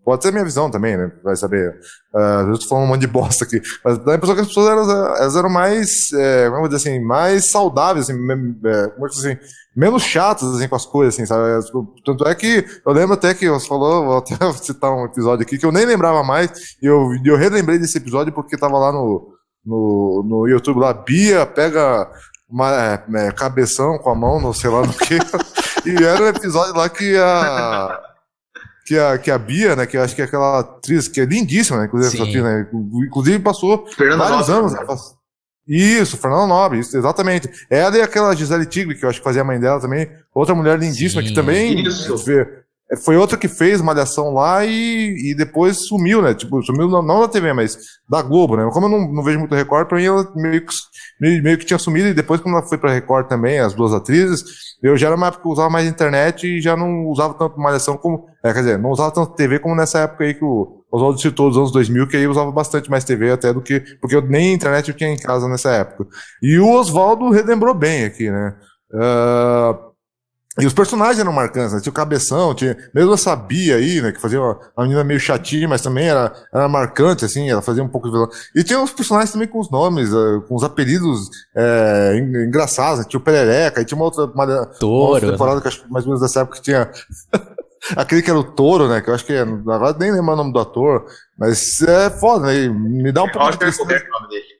Pode 0.04 0.22
ser 0.22 0.30
minha 0.30 0.44
visão 0.44 0.70
também, 0.70 0.96
né? 0.96 1.10
Vai 1.24 1.36
saber. 1.36 1.70
Uh, 2.14 2.48
eu 2.48 2.52
estou 2.52 2.68
falando 2.68 2.84
um 2.84 2.88
monte 2.88 3.02
de 3.02 3.06
bosta 3.06 3.44
aqui. 3.44 3.60
Mas 3.82 3.98
dá 3.98 4.12
a 4.12 4.16
impressão 4.16 4.34
que 4.34 4.42
as 4.42 4.48
pessoas 4.48 4.68
eram, 4.68 5.16
elas 5.16 5.36
eram 5.36 5.50
mais, 5.50 6.12
é, 6.12 6.50
vamos 6.50 6.68
dizer 6.68 6.88
assim, 6.88 7.04
mais 7.04 7.50
saudáveis, 7.50 8.08
assim, 8.08 8.18
é, 8.64 8.88
como 8.88 9.06
é 9.06 9.10
que 9.10 9.18
assim, 9.18 9.38
menos 9.78 10.02
chatas 10.02 10.54
assim, 10.54 10.66
com 10.66 10.74
as 10.74 10.84
coisas, 10.84 11.14
assim, 11.14 11.24
sabe? 11.24 11.48
É, 11.48 11.60
tipo, 11.60 11.94
tanto 12.04 12.26
é 12.26 12.34
que 12.34 12.64
eu 12.84 12.92
lembro 12.92 13.14
até 13.14 13.32
que 13.32 13.48
você 13.48 13.68
falou, 13.68 14.04
vou 14.04 14.18
até 14.18 14.34
citar 14.60 14.92
um 14.92 15.04
episódio 15.04 15.44
aqui 15.44 15.56
que 15.56 15.64
eu 15.64 15.72
nem 15.72 15.86
lembrava 15.86 16.24
mais, 16.24 16.76
e 16.82 16.86
eu, 16.86 17.10
eu 17.24 17.36
relembrei 17.36 17.78
desse 17.78 17.96
episódio 17.96 18.32
porque 18.32 18.58
tava 18.58 18.76
lá 18.76 18.90
no, 18.90 19.32
no, 19.64 20.24
no 20.28 20.48
YouTube 20.48 20.80
lá, 20.80 20.92
Bia 20.92 21.46
pega 21.46 22.10
uma, 22.50 22.72
é, 22.72 23.04
é, 23.14 23.30
cabeção 23.30 23.98
com 23.98 24.10
a 24.10 24.14
mão, 24.14 24.40
não 24.40 24.52
sei 24.52 24.68
lá 24.68 24.82
no 24.82 24.92
que. 24.92 25.14
e 25.86 26.02
era 26.02 26.24
um 26.24 26.28
episódio 26.28 26.74
lá 26.74 26.88
que 26.88 27.16
a. 27.16 28.00
Que 28.86 28.98
a, 28.98 29.18
que 29.18 29.30
a 29.30 29.36
Bia, 29.36 29.76
né? 29.76 29.84
Que 29.84 29.98
eu 29.98 30.02
acho 30.02 30.14
que 30.14 30.22
é 30.22 30.24
aquela 30.24 30.60
atriz 30.60 31.08
que 31.08 31.20
é 31.20 31.26
lindíssima, 31.26 31.78
né? 31.78 31.84
Inclusive, 31.84 32.22
atriz, 32.22 32.42
né? 32.42 32.66
Inclusive 33.06 33.38
passou 33.40 33.86
Fernanda 33.86 34.24
vários 34.24 34.48
anos. 34.48 34.72
Né? 34.72 34.80
Isso, 35.68 36.16
Fernanda 36.16 36.46
Nobre, 36.46 36.78
isso, 36.78 36.96
exatamente. 36.96 37.48
Ela 37.68 37.98
e 37.98 38.00
aquela 38.00 38.34
Gisele 38.34 38.64
Tigre, 38.64 38.94
que 38.94 39.04
eu 39.04 39.08
acho 39.10 39.18
que 39.18 39.24
fazia 39.24 39.42
a 39.42 39.44
mãe 39.44 39.60
dela 39.60 39.78
também, 39.78 40.08
outra 40.34 40.54
mulher 40.54 40.78
lindíssima 40.78 41.20
Sim, 41.20 41.28
que 41.28 41.34
também 41.34 41.82
isso. 41.82 42.14
É, 42.90 42.96
foi 42.96 43.18
outra 43.18 43.36
que 43.36 43.48
fez 43.48 43.82
Malhação 43.82 44.32
lá 44.32 44.64
e, 44.64 45.30
e 45.30 45.34
depois 45.34 45.86
sumiu, 45.86 46.22
né? 46.22 46.32
Tipo, 46.32 46.62
sumiu 46.62 46.88
não, 46.88 47.02
não 47.02 47.20
da 47.20 47.28
TV, 47.28 47.52
mas 47.52 47.76
da 48.08 48.22
Globo, 48.22 48.56
né? 48.56 48.66
Como 48.72 48.86
eu 48.86 48.90
não, 48.90 49.12
não 49.12 49.22
vejo 49.22 49.38
muito 49.38 49.54
Record, 49.54 49.86
pra 49.88 49.98
mim 49.98 50.04
ela 50.04 50.26
meio 50.34 50.64
que, 50.64 50.72
meio, 51.20 51.42
meio 51.42 51.58
que 51.58 51.66
tinha 51.66 51.78
sumido 51.78 52.08
e 52.08 52.14
depois 52.14 52.40
quando 52.40 52.56
ela 52.56 52.66
foi 52.66 52.78
pra 52.78 52.92
Record 52.92 53.28
também, 53.28 53.58
as 53.58 53.74
duas 53.74 53.92
atrizes, 53.92 54.42
eu 54.82 54.96
já 54.96 55.08
era 55.08 55.16
uma 55.16 55.26
época 55.26 55.42
que 55.42 55.48
usava 55.50 55.68
mais 55.68 55.86
internet 55.86 56.46
e 56.46 56.62
já 56.62 56.74
não 56.74 57.06
usava 57.08 57.34
tanto 57.34 57.60
Malhação 57.60 57.98
como, 57.98 58.24
é, 58.42 58.54
quer 58.54 58.60
dizer, 58.60 58.78
não 58.78 58.90
usava 58.90 59.10
tanto 59.10 59.34
TV 59.34 59.58
como 59.58 59.74
nessa 59.74 59.98
época 60.00 60.24
aí 60.24 60.32
que 60.32 60.44
o 60.44 60.77
Oswaldo 60.90 61.20
citou 61.20 61.48
dos 61.48 61.58
anos 61.58 61.72
2000, 61.72 62.08
que 62.08 62.16
aí 62.16 62.22
eu 62.22 62.30
usava 62.30 62.50
bastante 62.50 62.90
mais 62.90 63.04
TV 63.04 63.30
até 63.30 63.52
do 63.52 63.60
que, 63.60 63.80
porque 64.00 64.16
eu 64.16 64.22
nem 64.22 64.54
internet 64.54 64.88
eu 64.88 64.96
tinha 64.96 65.10
em 65.10 65.18
casa 65.18 65.48
nessa 65.48 65.70
época. 65.70 66.06
E 66.42 66.58
o 66.58 66.70
Oswaldo 66.70 67.30
relembrou 67.30 67.74
bem 67.74 68.04
aqui, 68.04 68.30
né? 68.30 68.54
Uh, 68.90 69.88
e 70.60 70.66
os 70.66 70.72
personagens 70.72 71.20
eram 71.20 71.32
marcantes, 71.32 71.72
né? 71.72 71.80
Tinha 71.80 71.90
o 71.90 71.94
Cabeção, 71.94 72.52
tinha 72.52 72.76
mesmo 72.92 73.14
essa 73.14 73.36
Bia 73.36 73.76
aí, 73.76 74.00
né? 74.00 74.10
Que 74.10 74.20
fazia 74.20 74.40
uma, 74.40 74.58
uma 74.76 74.84
menina 74.84 75.04
meio 75.04 75.20
chatinha, 75.20 75.68
mas 75.68 75.82
também 75.82 76.08
era, 76.08 76.32
era 76.52 76.68
marcante, 76.68 77.24
assim, 77.24 77.48
ela 77.48 77.62
fazia 77.62 77.82
um 77.82 77.88
pouco 77.88 78.08
de 78.08 78.12
vilão. 78.12 78.28
E 78.56 78.64
tinha 78.64 78.80
os 78.82 78.90
personagens 78.90 79.30
também 79.30 79.46
com 79.46 79.60
os 79.60 79.70
nomes, 79.70 80.12
uh, 80.12 80.42
com 80.48 80.56
os 80.56 80.64
apelidos 80.64 81.28
é, 81.54 82.16
engraçados, 82.46 82.98
né? 82.98 83.04
Tinha 83.08 83.20
o 83.20 83.22
Perereca, 83.22 83.80
e 83.80 83.84
tinha 83.84 83.96
uma 83.96 84.06
outra, 84.06 84.24
uma, 84.24 84.66
Touro, 84.66 84.94
uma 84.94 85.10
outra 85.10 85.30
temporada 85.30 85.56
né? 85.56 85.62
que 85.62 85.68
acho 85.68 85.82
que 85.84 85.92
mais 85.92 86.04
ou 86.04 86.10
menos 86.10 86.22
dessa 86.22 86.40
época 86.40 86.56
que 86.56 86.62
tinha. 86.62 86.90
Aquele 87.96 88.22
que 88.22 88.30
era 88.30 88.38
o 88.38 88.44
touro, 88.44 88.88
né? 88.88 89.00
Que 89.00 89.10
eu 89.10 89.14
acho 89.14 89.24
que 89.24 89.32
é, 89.32 89.40
agora 89.40 89.96
nem 89.98 90.12
lembro 90.12 90.32
o 90.32 90.36
nome 90.36 90.52
do 90.52 90.58
ator, 90.58 91.04
mas 91.38 91.80
é 91.82 92.10
foda, 92.10 92.46
né? 92.46 92.68
Me 92.68 93.12
dá 93.12 93.22
um 93.22 93.30
pouco 93.30 93.50
de 93.50 93.58
tristeza. 93.58 94.04
o 94.04 94.20
nome 94.20 94.28
dele. 94.28 94.58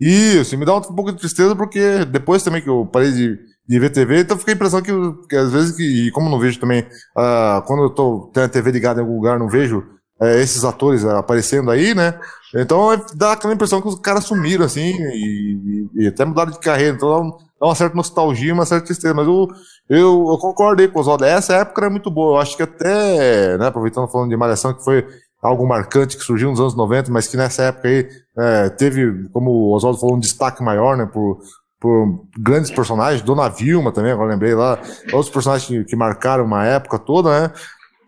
Isso, 0.00 0.56
me 0.56 0.64
dá 0.64 0.74
um 0.74 0.80
pouco 0.80 1.12
de 1.12 1.18
tristeza 1.18 1.54
porque 1.54 2.04
depois 2.06 2.42
também 2.42 2.62
que 2.62 2.70
eu 2.70 2.86
parei 2.86 3.12
de 3.12 3.50
de 3.70 3.78
ver 3.78 3.90
TV, 3.90 4.22
então 4.22 4.36
fica 4.36 4.50
a 4.50 4.54
impressão 4.54 4.82
que, 4.82 4.90
que 5.28 5.36
às 5.36 5.52
vezes, 5.52 5.76
que, 5.76 5.84
e 5.84 6.10
como 6.10 6.28
não 6.28 6.40
vejo 6.40 6.58
também, 6.58 6.80
uh, 7.16 7.62
quando 7.68 7.84
eu 7.84 7.90
tô 7.90 8.28
tendo 8.34 8.46
a 8.46 8.48
TV 8.48 8.72
ligada 8.72 9.00
em 9.00 9.04
algum 9.04 9.14
lugar, 9.14 9.38
não 9.38 9.48
vejo 9.48 9.78
uh, 10.20 10.24
esses 10.24 10.64
atores 10.64 11.04
uh, 11.04 11.10
aparecendo 11.10 11.70
aí, 11.70 11.94
né? 11.94 12.18
Então 12.52 12.88
dá 13.14 13.30
aquela 13.30 13.54
impressão 13.54 13.80
que 13.80 13.86
os 13.86 14.00
caras 14.00 14.24
sumiram, 14.24 14.64
assim, 14.64 14.90
e, 14.90 15.86
e, 15.94 16.02
e 16.02 16.06
até 16.08 16.24
mudaram 16.24 16.50
de 16.50 16.58
carreira, 16.58 16.96
então 16.96 17.38
dá 17.60 17.66
uma 17.66 17.74
certa 17.74 17.94
nostalgia, 17.94 18.54
uma 18.54 18.64
certa 18.64 18.86
tristeza, 18.86 19.12
mas 19.12 19.26
eu, 19.26 19.48
eu, 19.88 20.26
eu 20.30 20.38
concordei 20.38 20.88
com 20.88 20.98
o 20.98 21.00
Oswaldo, 21.02 21.24
essa 21.24 21.54
época 21.56 21.82
era 21.82 21.90
muito 21.90 22.10
boa, 22.10 22.36
eu 22.36 22.40
acho 22.40 22.56
que 22.56 22.62
até, 22.62 23.58
né, 23.58 23.66
aproveitando 23.66 24.08
falando 24.08 24.30
de 24.30 24.36
Malhação, 24.36 24.72
que 24.72 24.82
foi 24.82 25.06
algo 25.42 25.66
marcante 25.66 26.16
que 26.16 26.24
surgiu 26.24 26.50
nos 26.50 26.60
anos 26.60 26.74
90, 26.74 27.10
mas 27.12 27.28
que 27.28 27.36
nessa 27.36 27.64
época 27.64 27.88
aí 27.88 28.08
é, 28.38 28.68
teve, 28.70 29.28
como 29.32 29.50
o 29.50 29.74
Oswaldo 29.74 30.00
falou, 30.00 30.16
um 30.16 30.20
destaque 30.20 30.62
maior, 30.62 30.96
né, 30.96 31.04
por, 31.06 31.38
por 31.78 32.24
grandes 32.38 32.70
personagens, 32.70 33.22
Dona 33.22 33.48
Vilma 33.48 33.92
também, 33.92 34.12
agora 34.12 34.30
lembrei 34.30 34.54
lá, 34.54 34.78
outros 35.12 35.30
personagens 35.30 35.66
que, 35.66 35.84
que 35.84 35.96
marcaram 35.96 36.44
uma 36.44 36.64
época 36.64 36.98
toda, 36.98 37.40
né? 37.40 37.52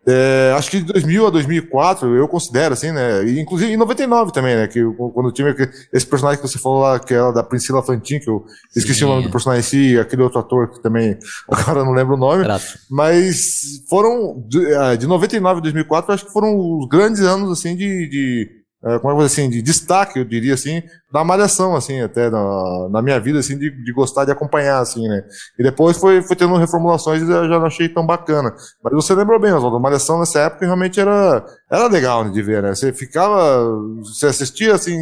É, 0.05 0.53
acho 0.57 0.69
que 0.69 0.81
de 0.81 0.93
2000 0.93 1.27
a 1.29 1.31
2004 1.31 2.17
eu 2.17 2.27
considero 2.27 2.75
assim, 2.75 2.91
né? 2.91 3.25
E, 3.25 3.39
inclusive 3.39 3.73
em 3.73 3.77
99 3.77 4.33
também, 4.33 4.57
né? 4.57 4.67
Que 4.67 4.83
quando 5.15 5.31
tinha 5.31 5.55
esse 5.93 6.07
personagem 6.07 6.43
que 6.43 6.49
você 6.49 6.59
falou 6.59 6.81
lá, 6.81 6.99
que 6.99 7.15
era 7.15 7.31
da 7.31 7.43
Priscila 7.43 7.83
Fantin, 7.83 8.19
que 8.19 8.29
eu 8.29 8.45
Sim. 8.71 8.81
esqueci 8.81 9.05
o 9.05 9.09
nome 9.09 9.23
do 9.23 9.31
personagem 9.31 9.61
em 9.61 9.63
si, 9.93 9.99
aquele 9.99 10.23
outro 10.23 10.41
ator 10.41 10.71
que 10.71 10.83
também 10.83 11.17
agora 11.49 11.85
não 11.85 11.93
lembro 11.93 12.15
o 12.15 12.19
nome, 12.19 12.45
mas 12.91 13.83
foram 13.89 14.45
de, 14.49 14.97
de 14.99 15.07
99 15.07 15.59
a 15.59 15.63
2004 15.63 16.13
acho 16.13 16.27
que 16.27 16.33
foram 16.33 16.59
os 16.59 16.89
grandes 16.89 17.21
anos 17.21 17.53
assim 17.53 17.77
de, 17.77 18.09
de 18.09 18.62
é, 18.85 18.99
como 18.99 19.15
é 19.15 19.17
que 19.17 19.25
assim, 19.25 19.49
de 19.49 19.63
destaque, 19.63 20.19
eu 20.19 20.25
diria 20.25 20.55
assim, 20.55 20.83
da 21.13 21.23
malhação, 21.23 21.77
assim, 21.77 22.01
até 22.01 22.29
na, 22.29 22.89
na 22.91 23.01
minha 23.01 23.21
vida, 23.21 23.39
assim, 23.39 23.57
de, 23.57 23.71
de 23.71 23.93
gostar 23.93 24.25
de 24.25 24.33
acompanhar, 24.33 24.81
assim, 24.81 25.07
né. 25.07 25.23
E 25.57 25.63
depois 25.63 25.97
foi, 25.97 26.21
foi 26.23 26.35
tendo 26.35 26.57
reformulações 26.57 27.23
e 27.23 27.31
eu 27.31 27.49
já 27.49 27.59
não 27.61 27.67
achei 27.67 27.89
tão 27.89 28.05
bacana. 28.05 28.53
Mas 28.83 28.93
você 28.93 29.15
lembrou 29.15 29.39
bem, 29.39 29.53
Oswaldo, 29.53 29.79
malhação 29.79 30.19
nessa 30.19 30.41
época 30.41 30.67
realmente 30.67 30.99
era, 30.99 31.45
era 31.71 31.87
legal 31.87 32.25
né, 32.25 32.31
de 32.31 32.43
ver, 32.43 32.61
né. 32.61 32.75
Você 32.75 32.93
ficava, 32.93 33.65
você 34.01 34.27
assistia, 34.27 34.75
assim, 34.75 34.99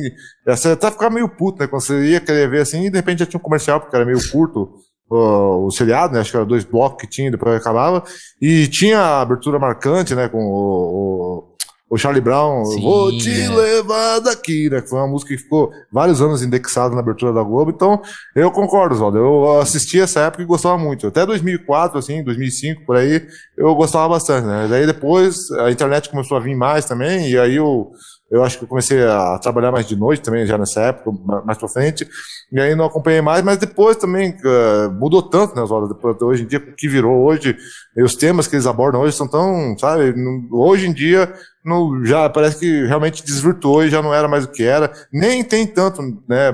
você 0.46 0.68
até 0.68 0.90
ficava 0.90 1.14
meio 1.14 1.28
puto, 1.28 1.60
né, 1.60 1.66
quando 1.66 1.82
você 1.82 2.02
ia 2.04 2.20
querer 2.20 2.50
ver, 2.50 2.60
assim, 2.60 2.84
e 2.84 2.90
de 2.90 2.96
repente 2.96 3.20
já 3.20 3.26
tinha 3.26 3.38
um 3.38 3.42
comercial, 3.42 3.80
porque 3.80 3.96
era 3.96 4.04
meio 4.04 4.18
curto, 4.30 4.68
o, 5.10 5.66
o 5.66 5.70
seriado, 5.70 6.14
né? 6.14 6.20
Acho 6.20 6.30
que 6.30 6.36
era 6.36 6.46
dois 6.46 6.64
blocos 6.64 7.00
que 7.00 7.08
tinha, 7.08 7.30
depois 7.30 7.56
acabava. 7.56 8.04
E 8.40 8.68
tinha 8.68 9.00
a 9.00 9.20
abertura 9.22 9.58
marcante, 9.58 10.14
né? 10.14 10.28
Com 10.28 10.38
o, 10.38 11.38
o 11.38 11.49
o 11.90 11.98
Charlie 11.98 12.20
Brown, 12.20 12.64
Sim, 12.66 12.80
vou 12.82 13.10
te 13.10 13.42
é. 13.42 13.48
levar 13.48 14.20
daqui, 14.20 14.70
né? 14.70 14.80
Que 14.80 14.88
foi 14.88 15.00
uma 15.00 15.08
música 15.08 15.34
que 15.34 15.42
ficou 15.42 15.72
vários 15.92 16.22
anos 16.22 16.40
indexada 16.40 16.94
na 16.94 17.00
abertura 17.00 17.32
da 17.32 17.42
Globo. 17.42 17.72
Então, 17.72 18.00
eu 18.36 18.48
concordo, 18.52 18.94
Oswaldo. 18.94 19.18
Eu 19.18 19.60
assisti 19.60 20.00
essa 20.00 20.20
época 20.20 20.44
e 20.44 20.46
gostava 20.46 20.78
muito. 20.78 21.08
Até 21.08 21.26
2004, 21.26 21.98
assim, 21.98 22.22
2005, 22.22 22.86
por 22.86 22.96
aí, 22.96 23.26
eu 23.58 23.74
gostava 23.74 24.08
bastante, 24.08 24.46
né? 24.46 24.68
Daí 24.70 24.86
depois 24.86 25.50
a 25.50 25.68
internet 25.68 26.08
começou 26.08 26.36
a 26.36 26.40
vir 26.40 26.54
mais 26.54 26.84
também, 26.84 27.28
e 27.28 27.36
aí 27.36 27.56
eu 27.56 27.90
eu 28.30 28.44
acho 28.44 28.58
que 28.58 28.64
eu 28.64 28.68
comecei 28.68 29.02
a 29.02 29.38
trabalhar 29.38 29.72
mais 29.72 29.86
de 29.86 29.96
noite 29.96 30.22
também, 30.22 30.46
já 30.46 30.56
nessa 30.56 30.80
época, 30.82 31.10
mais 31.44 31.58
pra 31.58 31.68
frente. 31.68 32.08
E 32.52 32.60
aí 32.60 32.74
não 32.76 32.84
acompanhei 32.84 33.20
mais, 33.20 33.42
mas 33.42 33.58
depois 33.58 33.96
também 33.96 34.30
uh, 34.30 34.90
mudou 34.92 35.22
tanto, 35.22 35.56
né, 35.56 35.62
Oswaldo? 35.62 35.98
Hoje 36.22 36.44
em 36.44 36.46
dia, 36.46 36.58
o 36.58 36.74
que 36.74 36.88
virou 36.88 37.24
hoje, 37.24 37.56
e 37.96 38.02
os 38.02 38.14
temas 38.14 38.46
que 38.46 38.54
eles 38.54 38.66
abordam 38.66 39.00
hoje 39.00 39.16
são 39.16 39.26
tão, 39.26 39.76
sabe? 39.76 40.14
Hoje 40.50 40.86
em 40.86 40.92
dia, 40.92 41.32
no, 41.64 42.04
já 42.04 42.28
parece 42.28 42.60
que 42.60 42.86
realmente 42.86 43.24
desvirtuou 43.24 43.84
e 43.84 43.90
já 43.90 44.00
não 44.00 44.14
era 44.14 44.28
mais 44.28 44.44
o 44.44 44.50
que 44.50 44.62
era. 44.62 44.92
Nem 45.12 45.42
tem 45.42 45.66
tanto, 45.66 46.00
né, 46.28 46.52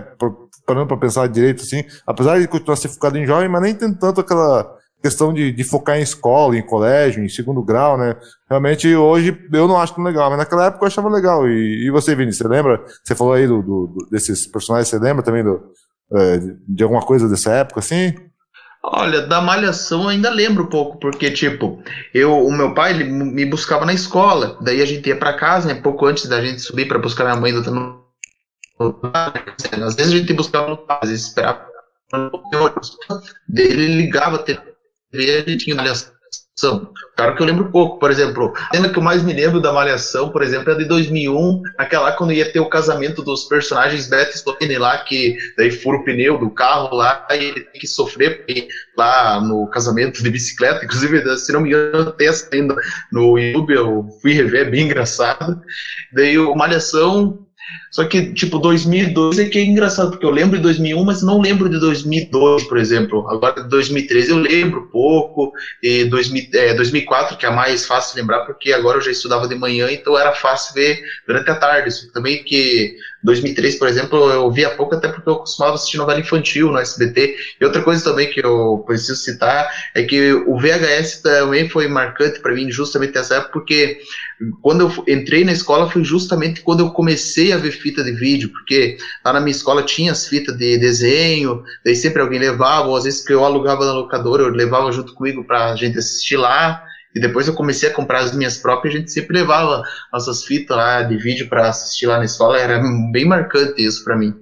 parando 0.67 0.87
para 0.87 0.97
pensar 0.97 1.29
direito 1.29 1.63
assim, 1.63 1.85
apesar 2.07 2.41
de 2.41 2.49
continuar 2.49 2.77
ser 2.77 2.89
focado 2.89 3.19
em 3.19 3.27
jovem, 3.27 3.49
mas 3.49 3.63
nem 3.63 3.75
tem 3.75 3.93
tanto 3.95 4.21
aquela 4.21 4.76
questão 5.03 5.33
de, 5.33 5.53
de 5.53 5.65
focar 5.65 5.99
em 5.99 6.03
escola, 6.03 6.57
em 6.57 6.63
colégio, 6.63 7.25
em 7.25 7.29
segundo 7.29 7.63
grau, 7.63 7.97
né? 7.97 8.17
Realmente 8.49 8.95
hoje 8.95 9.39
eu 9.53 9.69
não 9.69 9.79
acho 9.79 9.95
tão 9.95 10.05
legal, 10.05 10.31
mas 10.31 10.39
naquela 10.39 10.67
época 10.67 10.85
eu 10.85 10.89
achava 10.89 11.09
legal. 11.09 11.49
E, 11.49 11.87
e 11.87 11.91
você, 11.91 12.15
Vini, 12.15 12.33
você 12.33 12.47
lembra? 12.47 12.85
Você 13.05 13.15
falou 13.15 13.35
aí 13.35 13.47
do, 13.47 13.63
do, 13.63 14.09
desses 14.11 14.47
personagens, 14.47 14.89
você 14.89 14.99
lembra 14.99 15.23
também 15.23 15.45
do, 15.45 15.61
é, 16.13 16.39
de 16.69 16.83
alguma 16.83 17.03
coisa 17.03 17.29
dessa 17.29 17.53
época, 17.53 17.81
assim? 17.81 18.15
Olha, 18.83 19.27
da 19.27 19.41
malhação 19.41 20.09
ainda 20.09 20.31
lembro 20.31 20.65
um 20.65 20.69
pouco, 20.69 20.99
porque, 20.99 21.31
tipo, 21.31 21.83
eu, 22.15 22.47
o 22.47 22.53
meu 22.53 22.73
pai, 22.73 22.93
ele 22.93 23.05
me 23.05 23.45
buscava 23.45 23.85
na 23.85 23.93
escola, 23.93 24.57
daí 24.61 24.81
a 24.81 24.85
gente 24.85 25.09
ia 25.09 25.17
para 25.17 25.33
casa, 25.33 25.67
né, 25.67 25.75
pouco 25.81 26.07
antes 26.07 26.29
da 26.29 26.41
gente 26.41 26.63
subir 26.63 26.87
para 26.87 26.99
buscar 26.99 27.25
minha 27.25 27.37
mãe 27.37 27.53
do 27.53 28.05
Às 29.85 29.95
vezes 29.97 30.13
a 30.13 30.17
gente 30.17 30.33
buscava 30.35 30.69
no 30.69 30.79
às 30.89 31.11
esperava 31.11 31.67
ele 33.53 33.89
ligava 33.97 34.45
A 35.19 35.51
gente 35.51 35.65
tinha 35.65 35.77
malhação. 35.77 36.17
Claro 37.15 37.37
que 37.37 37.43
eu 37.43 37.47
lembro 37.47 37.71
pouco, 37.71 37.99
por 37.99 38.11
exemplo, 38.11 38.55
a 38.57 38.75
cena 38.75 38.89
que 38.89 38.99
eu 38.99 39.03
mais 39.03 39.23
me 39.23 39.35
lembro 39.35 39.61
da 39.61 39.75
Malhação, 39.75 40.31
por 40.31 40.43
exemplo, 40.43 40.73
é 40.73 40.75
de 40.75 40.87
2001, 40.87 41.61
aquela 41.77 42.13
quando 42.13 42.33
ia 42.33 42.51
ter 42.51 42.61
o 42.61 42.69
casamento 42.69 43.23
dos 43.23 43.45
personagens 43.45 44.09
Beth 44.09 44.33
Stone 44.33 44.79
lá, 44.79 44.97
que 44.99 45.37
daí 45.59 45.71
fura 45.71 45.99
o 45.99 46.05
pneu 46.05 46.39
do 46.39 46.49
carro 46.49 46.97
lá, 46.97 47.27
e 47.31 47.45
ele 47.45 47.61
tem 47.61 47.81
que 47.81 47.87
sofrer 47.87 48.43
lá 48.97 49.39
no 49.39 49.67
casamento 49.69 50.23
de 50.23 50.31
bicicleta, 50.31 50.83
inclusive, 50.83 51.37
se 51.37 51.53
não 51.53 51.61
me 51.61 51.69
engano, 51.69 52.11
tem 52.13 52.31
ainda 52.53 52.75
no 53.13 53.39
YouTube, 53.39 53.75
eu 53.75 54.09
fui 54.23 54.33
rever, 54.33 54.67
é 54.67 54.71
bem 54.71 54.87
engraçado. 54.87 55.61
Daí 56.15 56.39
o 56.39 56.55
Malhação 56.55 57.46
Só 57.91 58.05
que, 58.05 58.33
tipo, 58.35 58.59
2002 58.59 59.39
é 59.39 59.45
que 59.47 59.59
é 59.59 59.65
engraçado, 59.65 60.11
porque 60.11 60.27
eu 60.27 60.31
lembro 60.31 60.57
de 60.57 60.63
2001, 60.63 61.05
mas 61.05 61.23
não 61.23 61.41
lembro 61.41 61.69
de 61.69 61.79
2002, 61.79 62.65
por 62.65 62.79
exemplo. 62.79 63.29
Agora, 63.29 63.63
de 63.63 63.69
2013 63.69 64.31
eu 64.31 64.39
lembro 64.39 64.89
pouco, 64.91 65.53
e 65.83 66.05
2000, 66.05 66.45
é, 66.55 66.75
2004, 66.75 67.37
que 67.37 67.47
é 67.47 67.51
mais 67.51 67.87
fácil 67.87 68.17
lembrar, 68.17 68.41
porque 68.41 68.73
agora 68.73 68.99
eu 68.99 69.03
já 69.03 69.11
estudava 69.11 69.49
de 69.49 69.55
manhã, 69.55 69.91
então 69.91 70.19
era 70.19 70.33
fácil 70.33 70.75
ver 70.75 71.01
durante 71.27 71.51
a 71.51 71.55
tarde. 71.55 71.89
Isso 71.89 72.11
também 72.13 72.43
que 72.45 72.95
2003, 73.27 73.75
por 73.75 73.89
exemplo, 73.89 74.31
eu 74.31 74.51
via 74.53 74.71
pouco, 74.71 74.95
até 74.95 75.09
porque 75.09 75.29
eu 75.29 75.37
costumava 75.37 75.75
assistir 75.75 75.99
novela 75.99 76.21
infantil 76.21 76.71
no 76.71 76.79
SBT. 76.79 77.37
E 77.61 77.65
outra 77.65 77.83
coisa 77.83 78.05
também 78.05 78.31
que 78.31 78.41
eu 78.45 78.85
preciso 78.87 79.17
citar 79.17 79.69
é 79.95 80.05
que 80.05 80.33
o 80.33 80.57
VHS 80.57 81.23
também 81.23 81.69
foi 81.69 81.89
marcante 81.89 82.41
para 82.41 82.55
mim, 82.55 82.71
justamente 82.71 83.15
nessa 83.15 83.35
época, 83.35 83.53
porque 83.53 83.99
quando 84.63 84.83
eu 84.83 85.05
entrei 85.13 85.45
na 85.45 85.53
escola 85.53 85.91
foi 85.91 86.05
justamente 86.05 86.61
quando 86.61 86.81
eu 86.81 86.91
comecei 86.91 87.53
a 87.53 87.57
ver 87.57 87.73
fita 87.73 88.05
de 88.05 88.13
vídeo, 88.13 88.51
porque 88.51 88.97
lá 89.25 89.33
na 89.33 89.41
minha 89.41 89.51
escola 89.51 89.83
tinha 89.83 90.13
as 90.13 90.29
fitas 90.29 90.57
de 90.57 90.79
desenho, 90.79 91.65
daí 91.85 91.97
sempre 91.97 92.23
alguém 92.23 92.39
levava, 92.39 92.89
ou 92.89 92.97
às 92.97 93.05
vezes 93.05 93.25
que 93.25 93.33
eu 93.33 93.45
alugava 93.45 93.85
na 93.85 93.93
locadora, 93.93 94.45
eu 94.45 94.51
levava 94.51 94.93
junto 94.93 95.15
comigo 95.15 95.43
para 95.45 95.73
a 95.73 95.77
gente 95.77 95.99
assistir 95.99 96.37
lá. 96.37 96.86
E 97.17 97.21
depois 97.21 97.49
eu 97.49 97.55
comecei 97.55 97.89
a 97.89 97.93
comprar 97.95 98.19
as 98.19 98.37
minhas 98.37 98.59
próprias, 98.59 98.95
a 98.95 98.99
gente 98.99 99.11
sempre 99.11 99.39
levava 99.39 99.83
nossas 100.13 100.45
fitas 100.45 100.77
lá 100.77 101.03
de 101.03 101.17
vídeo 101.17 101.49
para 101.49 101.71
assistir 101.71 102.05
lá 102.05 102.19
na 102.19 102.27
escola, 102.27 102.59
era 102.59 102.79
bem 103.11 103.25
marcante 103.25 103.83
isso 103.83 104.05
para 104.05 104.19
mim. 104.19 104.35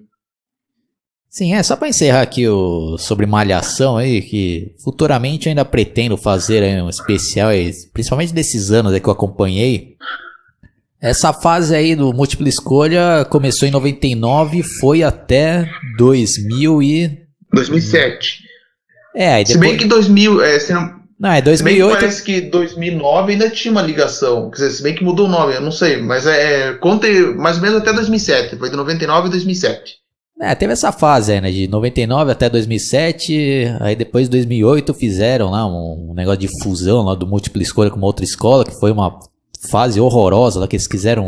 Sim, 1.30 1.54
é 1.54 1.62
só 1.62 1.76
para 1.76 1.86
encerrar 1.86 2.22
aqui 2.22 2.48
o 2.48 2.98
sobre 2.98 3.26
malhação 3.26 3.96
aí, 3.96 4.20
que 4.20 4.74
futuramente 4.82 5.46
eu 5.46 5.50
ainda 5.50 5.64
pretendo 5.64 6.16
fazer 6.16 6.64
um 6.82 6.88
especial, 6.88 7.50
aí, 7.50 7.72
principalmente 7.92 8.34
desses 8.34 8.72
anos 8.72 8.92
aí 8.92 8.98
que 8.98 9.08
eu 9.08 9.12
acompanhei. 9.12 9.94
Essa 11.00 11.32
fase 11.32 11.76
aí 11.76 11.94
do 11.94 12.12
múltipla 12.12 12.48
escolha 12.48 13.24
começou 13.30 13.68
em 13.68 13.70
99 13.70 14.58
e 14.58 14.62
foi 14.64 15.04
até 15.04 15.70
2000 15.96 16.82
e 16.82 17.18
2007. 17.52 18.42
É, 19.14 19.34
aí 19.34 19.44
depois... 19.44 19.64
Se 19.64 19.70
bem 19.70 19.76
que 19.76 19.86
2000, 19.86 20.42
é, 20.42 20.58
se 20.58 20.72
não, 20.72 21.03
não, 21.18 21.30
é 21.30 21.40
2008. 21.40 21.92
Se 21.92 22.00
parece 22.00 22.22
que 22.22 22.40
2009 22.40 23.32
ainda 23.32 23.48
tinha 23.48 23.70
uma 23.70 23.82
ligação. 23.82 24.50
Quer 24.50 24.56
dizer, 24.56 24.70
se 24.70 24.82
bem 24.82 24.94
que 24.94 25.04
mudou 25.04 25.26
o 25.26 25.30
nome, 25.30 25.54
eu 25.54 25.60
não 25.60 25.70
sei. 25.70 26.02
Mas 26.02 26.26
é. 26.26 26.70
é 26.70 26.72
conta 26.74 27.06
mais 27.36 27.56
ou 27.56 27.62
menos 27.62 27.78
até 27.78 27.92
2007. 27.92 28.56
Foi 28.56 28.68
de 28.68 28.76
99 28.76 29.28
a 29.28 29.30
2007. 29.30 30.04
É, 30.40 30.52
teve 30.54 30.72
essa 30.72 30.90
fase 30.90 31.32
aí, 31.32 31.40
né? 31.40 31.50
De 31.50 31.68
99 31.68 32.32
até 32.32 32.50
2007. 32.50 33.76
Aí 33.80 33.94
depois 33.94 34.24
de 34.24 34.30
2008 34.32 34.92
fizeram 34.94 35.50
lá 35.50 35.66
um, 35.66 36.10
um 36.10 36.14
negócio 36.14 36.40
de 36.40 36.48
fusão 36.62 37.02
lá 37.02 37.14
do 37.14 37.26
múltipla 37.26 37.62
escolha 37.62 37.90
com 37.90 37.96
uma 37.96 38.06
outra 38.06 38.24
escola, 38.24 38.64
que 38.64 38.78
foi 38.80 38.90
uma 38.90 39.20
fase 39.70 40.00
horrorosa 40.00 40.58
lá 40.58 40.66
que 40.66 40.74
eles 40.74 40.88
quiseram 40.88 41.26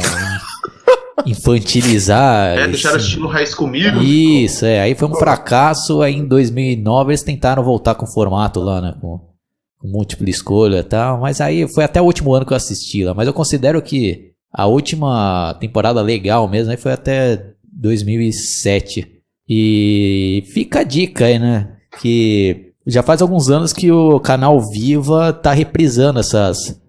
infantilizar. 1.25 2.59
É, 2.59 2.66
deixaram 2.66 2.97
estilo 2.97 3.28
High 3.28 3.47
School 3.47 3.69
Musical. 3.69 4.02
Isso, 4.02 4.66
é. 4.66 4.81
Aí 4.81 4.97
foi 4.97 5.07
um 5.07 5.14
fracasso. 5.14 6.02
Aí 6.02 6.14
em 6.16 6.26
2009 6.26 7.12
eles 7.12 7.23
tentaram 7.23 7.62
voltar 7.62 7.95
com 7.95 8.05
o 8.05 8.12
formato 8.12 8.59
lá, 8.59 8.81
né? 8.81 8.95
Com 9.00 9.36
múltipla 9.83 10.28
escolha 10.28 10.78
e 10.78 10.83
tal. 10.83 11.21
Mas 11.21 11.40
aí 11.40 11.68
foi 11.68 11.85
até 11.85 12.00
o 12.00 12.04
último 12.04 12.35
ano 12.35 12.47
que 12.47 12.52
eu 12.52 12.56
assisti 12.56 13.04
lá. 13.04 13.14
Mas 13.14 13.26
eu 13.26 13.33
considero 13.33 13.80
que 13.83 14.33
a 14.52 14.66
última 14.66 15.54
temporada 15.61 16.00
legal 16.00 16.49
mesmo 16.49 16.71
aí 16.71 16.76
foi 16.76 16.92
até 16.92 17.52
2007. 17.73 19.12
E 19.49 20.42
fica 20.52 20.80
a 20.80 20.85
dica 20.85 21.26
aí, 21.26 21.38
né? 21.38 21.76
Que 22.00 22.73
já 22.87 23.02
faz 23.02 23.21
alguns 23.21 23.50
anos 23.50 23.73
que 23.73 23.90
o 23.90 24.18
canal 24.21 24.61
Viva 24.61 25.33
tá 25.33 25.52
reprisando 25.52 26.21
essas 26.21 26.80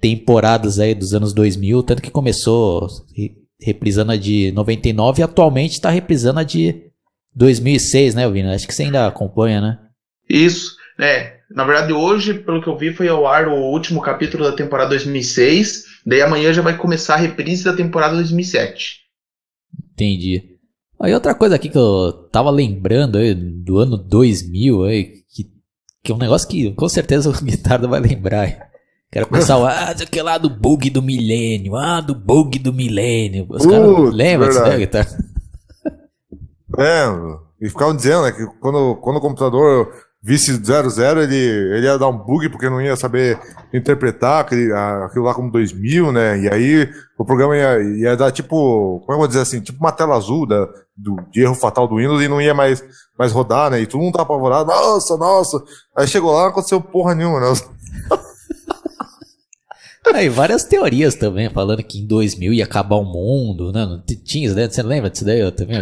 temporadas 0.00 0.78
aí 0.78 0.94
dos 0.94 1.14
anos 1.14 1.32
2000, 1.32 1.82
tanto 1.82 2.02
que 2.02 2.10
começou 2.10 2.88
reprisando 3.60 4.12
a 4.12 4.16
de 4.16 4.50
99 4.52 5.20
e 5.20 5.22
atualmente 5.22 5.72
está 5.72 5.90
reprisando 5.90 6.40
a 6.40 6.42
de 6.42 6.90
2006, 7.34 8.14
né, 8.14 8.28
Vina? 8.30 8.54
Acho 8.54 8.66
que 8.66 8.74
você 8.74 8.84
ainda 8.84 9.06
acompanha, 9.06 9.60
né? 9.60 9.78
Isso, 10.28 10.76
é. 10.98 11.39
Na 11.50 11.64
verdade, 11.64 11.92
hoje, 11.92 12.34
pelo 12.34 12.62
que 12.62 12.68
eu 12.68 12.76
vi, 12.76 12.92
foi 12.92 13.08
ao 13.08 13.26
ar 13.26 13.48
o 13.48 13.54
último 13.54 14.00
capítulo 14.00 14.44
da 14.44 14.52
temporada 14.52 14.90
2006. 14.90 15.84
Daí 16.06 16.22
amanhã 16.22 16.52
já 16.52 16.62
vai 16.62 16.76
começar 16.76 17.14
a 17.14 17.18
reprise 17.18 17.64
da 17.64 17.74
temporada 17.74 18.14
2007. 18.14 19.00
Entendi. 19.92 20.44
Aí 21.00 21.12
outra 21.12 21.34
coisa 21.34 21.56
aqui 21.56 21.68
que 21.68 21.78
eu 21.78 22.28
tava 22.30 22.50
lembrando 22.50 23.18
aí, 23.18 23.34
do 23.34 23.78
ano 23.78 23.96
2000, 23.96 24.84
aí, 24.84 25.04
que, 25.34 25.50
que 26.04 26.12
é 26.12 26.14
um 26.14 26.18
negócio 26.18 26.48
que 26.48 26.72
com 26.72 26.88
certeza 26.88 27.28
o 27.28 27.32
Guitardo 27.42 27.88
vai 27.88 28.00
lembrar. 28.00 28.42
Aí. 28.42 28.56
Quero 29.10 29.26
pensar, 29.26 29.56
ah, 29.66 29.92
isso 29.92 30.04
aqui 30.04 30.22
lá 30.22 30.38
do 30.38 30.48
bug 30.48 30.88
do 30.88 31.02
milênio, 31.02 31.74
ah, 31.74 32.00
do 32.00 32.14
bug 32.14 32.60
do 32.60 32.72
milênio. 32.72 33.44
Os 33.48 33.64
uh, 33.64 33.68
caras 33.68 34.14
lembram 34.14 34.48
disso, 34.48 34.62
né, 34.62 34.78
Guitardo? 34.78 35.10
Lembro. 36.76 37.40
E 37.60 37.68
ficavam 37.68 37.96
dizendo 37.96 38.22
né, 38.22 38.30
que 38.30 38.46
quando, 38.60 38.96
quando 38.96 39.16
o 39.16 39.20
computador 39.20 39.92
vice 40.22 40.52
0-0, 40.52 41.22
ele, 41.22 41.34
ele 41.34 41.86
ia 41.86 41.98
dar 41.98 42.08
um 42.08 42.16
bug 42.16 42.48
porque 42.50 42.68
não 42.68 42.80
ia 42.80 42.94
saber 42.94 43.38
interpretar 43.72 44.42
aquele, 44.42 44.70
aquilo 44.72 45.24
lá 45.24 45.34
como 45.34 45.50
2000, 45.50 46.12
né? 46.12 46.38
E 46.40 46.48
aí 46.48 46.90
o 47.18 47.24
programa 47.24 47.56
ia, 47.56 47.80
ia 47.80 48.16
dar 48.16 48.30
tipo, 48.30 49.00
como 49.00 49.04
é 49.04 49.06
que 49.06 49.12
eu 49.12 49.18
vou 49.18 49.28
dizer 49.28 49.40
assim, 49.40 49.60
tipo 49.60 49.78
uma 49.78 49.92
tela 49.92 50.16
azul 50.16 50.46
da, 50.46 50.66
do, 50.94 51.16
de 51.30 51.40
erro 51.40 51.54
fatal 51.54 51.88
do 51.88 51.96
Windows 51.96 52.22
e 52.22 52.28
não 52.28 52.40
ia 52.40 52.52
mais, 52.52 52.84
mais 53.18 53.32
rodar, 53.32 53.70
né? 53.70 53.80
E 53.80 53.86
todo 53.86 54.00
mundo 54.00 54.12
tava 54.12 54.24
apavorado, 54.24 54.68
nossa, 54.68 55.16
nossa. 55.16 55.62
Aí 55.96 56.06
chegou 56.06 56.32
lá, 56.32 56.42
não 56.42 56.50
aconteceu 56.50 56.80
porra 56.80 57.14
nenhuma, 57.14 57.40
né? 57.40 57.46
Aí, 60.12 60.28
várias 60.28 60.64
teorias 60.64 61.14
também, 61.14 61.48
falando 61.48 61.82
que 61.82 62.00
em 62.00 62.06
2000 62.06 62.52
ia 62.54 62.64
acabar 62.64 62.96
o 62.96 63.04
mundo, 63.04 63.70
né? 63.72 64.02
Tinha, 64.24 64.52
né? 64.52 64.68
Você 64.68 64.82
lembra 64.82 65.08
disso 65.08 65.24
daí? 65.24 65.40
Eu 65.40 65.52
também, 65.52 65.78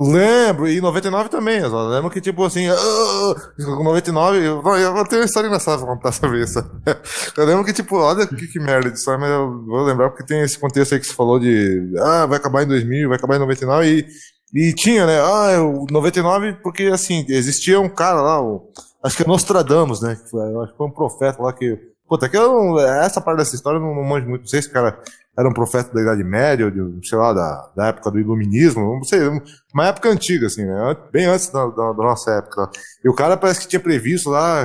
Lembro, 0.00 0.66
e 0.66 0.80
99 0.80 1.28
também, 1.28 1.58
eu 1.58 1.88
lembro 1.88 2.10
que 2.10 2.18
tipo 2.18 2.42
assim, 2.42 2.70
uh, 2.70 3.84
99, 3.84 4.38
eu, 4.38 4.62
eu 4.62 5.04
tenho 5.06 5.20
uma 5.20 5.26
história 5.26 5.46
engraçada 5.46 5.76
pra 5.76 5.94
contar 5.94 6.10
sobre 6.10 6.42
isso. 6.42 6.58
Eu 7.36 7.44
lembro 7.44 7.64
que 7.64 7.72
tipo, 7.72 7.96
olha 7.96 8.26
que, 8.26 8.48
que 8.48 8.58
merda 8.58 8.90
de 8.90 8.96
história, 8.96 9.20
mas 9.20 9.28
eu 9.28 9.64
vou 9.66 9.82
lembrar 9.82 10.08
porque 10.08 10.24
tem 10.24 10.40
esse 10.40 10.58
contexto 10.58 10.94
aí 10.94 11.00
que 11.00 11.06
você 11.06 11.12
falou 11.12 11.38
de, 11.38 11.92
ah, 11.98 12.24
vai 12.26 12.38
acabar 12.38 12.62
em 12.62 12.66
2000, 12.66 13.08
vai 13.08 13.18
acabar 13.18 13.36
em 13.36 13.40
99 13.40 14.06
e, 14.54 14.68
e 14.68 14.72
tinha, 14.72 15.04
né, 15.04 15.18
ah, 15.20 15.60
o 15.62 15.84
99 15.90 16.54
porque 16.62 16.84
assim, 16.84 17.24
existia 17.28 17.78
um 17.80 17.88
cara 17.88 18.22
lá, 18.22 18.40
o, 18.40 18.70
acho 19.02 19.16
que 19.16 19.22
é 19.22 19.26
Nostradamus, 19.26 20.00
né, 20.00 20.16
que 20.16 20.30
foi, 20.30 20.40
acho 20.62 20.72
que 20.72 20.78
foi 20.78 20.86
um 20.86 20.92
profeta 20.92 21.42
lá 21.42 21.52
que, 21.52 21.78
puta, 22.08 22.28
que 22.28 22.36
eu, 22.36 22.78
essa 22.78 23.20
parte 23.20 23.38
dessa 23.38 23.54
história 23.56 23.78
eu 23.78 23.82
não, 23.82 23.94
não 23.94 24.04
manjo 24.04 24.28
muito, 24.28 24.42
não 24.42 24.48
sei 24.48 24.62
se 24.62 24.68
o 24.68 24.72
cara 24.72 24.98
era 25.36 25.48
um 25.48 25.52
profeta 25.52 25.92
da 25.92 26.00
Idade 26.00 26.22
Média, 26.22 26.70
de, 26.70 27.08
sei 27.08 27.18
lá, 27.18 27.32
da, 27.32 27.70
da 27.76 27.86
época 27.88 28.10
do 28.10 28.20
Iluminismo, 28.20 28.80
não 28.96 29.02
sei, 29.02 29.20
uma 29.72 29.88
época 29.88 30.08
antiga, 30.08 30.46
assim, 30.46 30.64
né? 30.64 30.96
Bem 31.12 31.26
antes 31.26 31.48
da, 31.50 31.66
da, 31.66 31.92
da 31.92 32.02
nossa 32.04 32.30
época. 32.30 32.70
E 33.04 33.08
o 33.08 33.14
cara 33.14 33.36
parece 33.36 33.60
que 33.60 33.68
tinha 33.68 33.80
previsto 33.80 34.30
lá, 34.30 34.62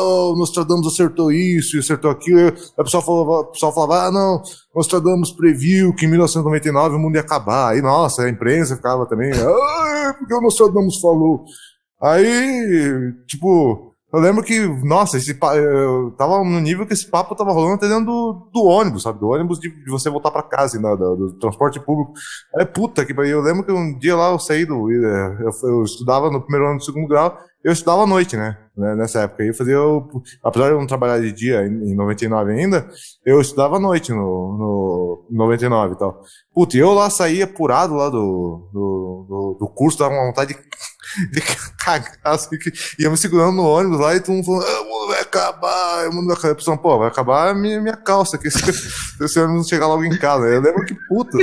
oh, 0.00 0.36
Nostradamus 0.36 0.86
acertou 0.86 1.32
isso 1.32 1.76
e 1.76 1.80
acertou 1.80 2.10
aquilo. 2.10 2.38
E 2.38 2.80
o 2.80 2.84
pessoal 2.84 3.02
falava, 3.02 3.30
o 3.40 3.46
pessoal 3.46 3.74
falava, 3.74 4.06
ah, 4.06 4.12
não, 4.12 4.42
Nostradamus 4.74 5.32
previu 5.32 5.92
que 5.92 6.06
em 6.06 6.08
1999 6.08 6.94
o 6.94 6.98
mundo 7.00 7.16
ia 7.16 7.22
acabar. 7.22 7.72
Aí, 7.72 7.82
nossa, 7.82 8.22
a 8.22 8.30
imprensa 8.30 8.76
ficava 8.76 9.06
também, 9.06 9.32
ah, 9.32 10.14
porque 10.16 10.34
o 10.34 10.40
Nostradamus 10.40 11.00
falou. 11.00 11.44
Aí, 12.00 13.12
tipo, 13.26 13.95
eu 14.12 14.20
lembro 14.20 14.42
que, 14.42 14.60
nossa, 14.84 15.16
esse, 15.16 15.36
eu 15.56 16.12
tava 16.16 16.38
no 16.44 16.60
nível 16.60 16.86
que 16.86 16.92
esse 16.92 17.10
papo 17.10 17.34
tava 17.34 17.52
rolando 17.52 17.74
até 17.74 17.88
dentro 17.88 18.06
do, 18.06 18.48
do 18.54 18.64
ônibus, 18.64 19.02
sabe? 19.02 19.18
Do 19.18 19.28
ônibus 19.28 19.58
de, 19.58 19.68
de 19.68 19.90
você 19.90 20.08
voltar 20.08 20.30
para 20.30 20.44
casa, 20.44 20.80
né? 20.80 20.96
do, 20.96 21.16
do, 21.16 21.32
transporte 21.38 21.80
público. 21.80 22.12
É 22.56 22.64
puta 22.64 23.04
que 23.04 23.12
Eu 23.12 23.40
lembro 23.42 23.64
que 23.64 23.72
um 23.72 23.98
dia 23.98 24.14
lá 24.14 24.30
eu 24.30 24.38
saí 24.38 24.64
do. 24.64 24.90
Eu, 24.90 25.50
eu, 25.64 25.82
estudava 25.82 26.30
no 26.30 26.40
primeiro 26.40 26.68
ano 26.68 26.78
do 26.78 26.84
segundo 26.84 27.08
grau, 27.08 27.36
eu 27.64 27.72
estudava 27.72 28.04
à 28.04 28.06
noite, 28.06 28.36
né? 28.36 28.56
né 28.76 28.94
nessa 28.94 29.22
época. 29.22 29.42
aí 29.42 29.48
Eu 29.48 29.54
fazia. 29.54 29.74
Eu, 29.74 30.08
apesar 30.40 30.66
de 30.66 30.74
eu 30.74 30.78
não 30.78 30.86
trabalhar 30.86 31.20
de 31.20 31.32
dia 31.32 31.66
em, 31.66 31.90
em 31.90 31.96
99 31.96 32.52
ainda, 32.52 32.88
eu 33.24 33.40
estudava 33.40 33.76
à 33.76 33.80
noite 33.80 34.12
no, 34.12 34.16
no 34.16 35.26
99 35.32 35.94
e 35.94 35.98
tal. 35.98 36.22
Puta, 36.54 36.76
e 36.76 36.80
eu 36.80 36.94
lá 36.94 37.10
saía 37.10 37.44
apurado 37.44 37.94
lá 37.94 38.08
do, 38.08 38.70
do, 38.72 39.26
do, 39.28 39.56
do 39.60 39.68
curso, 39.68 39.98
dava 39.98 40.14
uma 40.14 40.26
vontade 40.26 40.54
de 40.54 40.60
de 41.30 41.42
assim, 42.24 42.58
que 42.58 42.72
ia 42.98 43.08
me 43.08 43.16
segurando 43.16 43.56
no 43.56 43.64
ônibus 43.64 44.00
lá 44.00 44.14
e 44.14 44.20
todo 44.20 44.34
mundo 44.34 44.44
falando, 44.44 44.66
ah, 44.66 44.80
o 44.82 44.84
mundo 44.84 45.08
vai 45.08 45.20
acabar, 45.20 46.08
o 46.08 46.14
mundo 46.14 46.26
vai 46.26 46.36
acabar. 46.36 46.50
Eu 46.50 46.56
pensando, 46.56 46.78
pô, 46.78 46.98
vai 46.98 47.08
acabar 47.08 47.50
a 47.50 47.54
minha, 47.54 47.80
minha 47.80 47.96
calça, 47.96 48.36
que 48.36 48.50
se, 48.50 48.58
esse 49.20 49.38
ônibus 49.38 49.56
não 49.56 49.64
chegar 49.64 49.86
logo 49.86 50.04
em 50.04 50.18
casa. 50.18 50.46
Eu 50.46 50.60
lembro 50.60 50.84
que, 50.84 50.94
puta, 51.08 51.38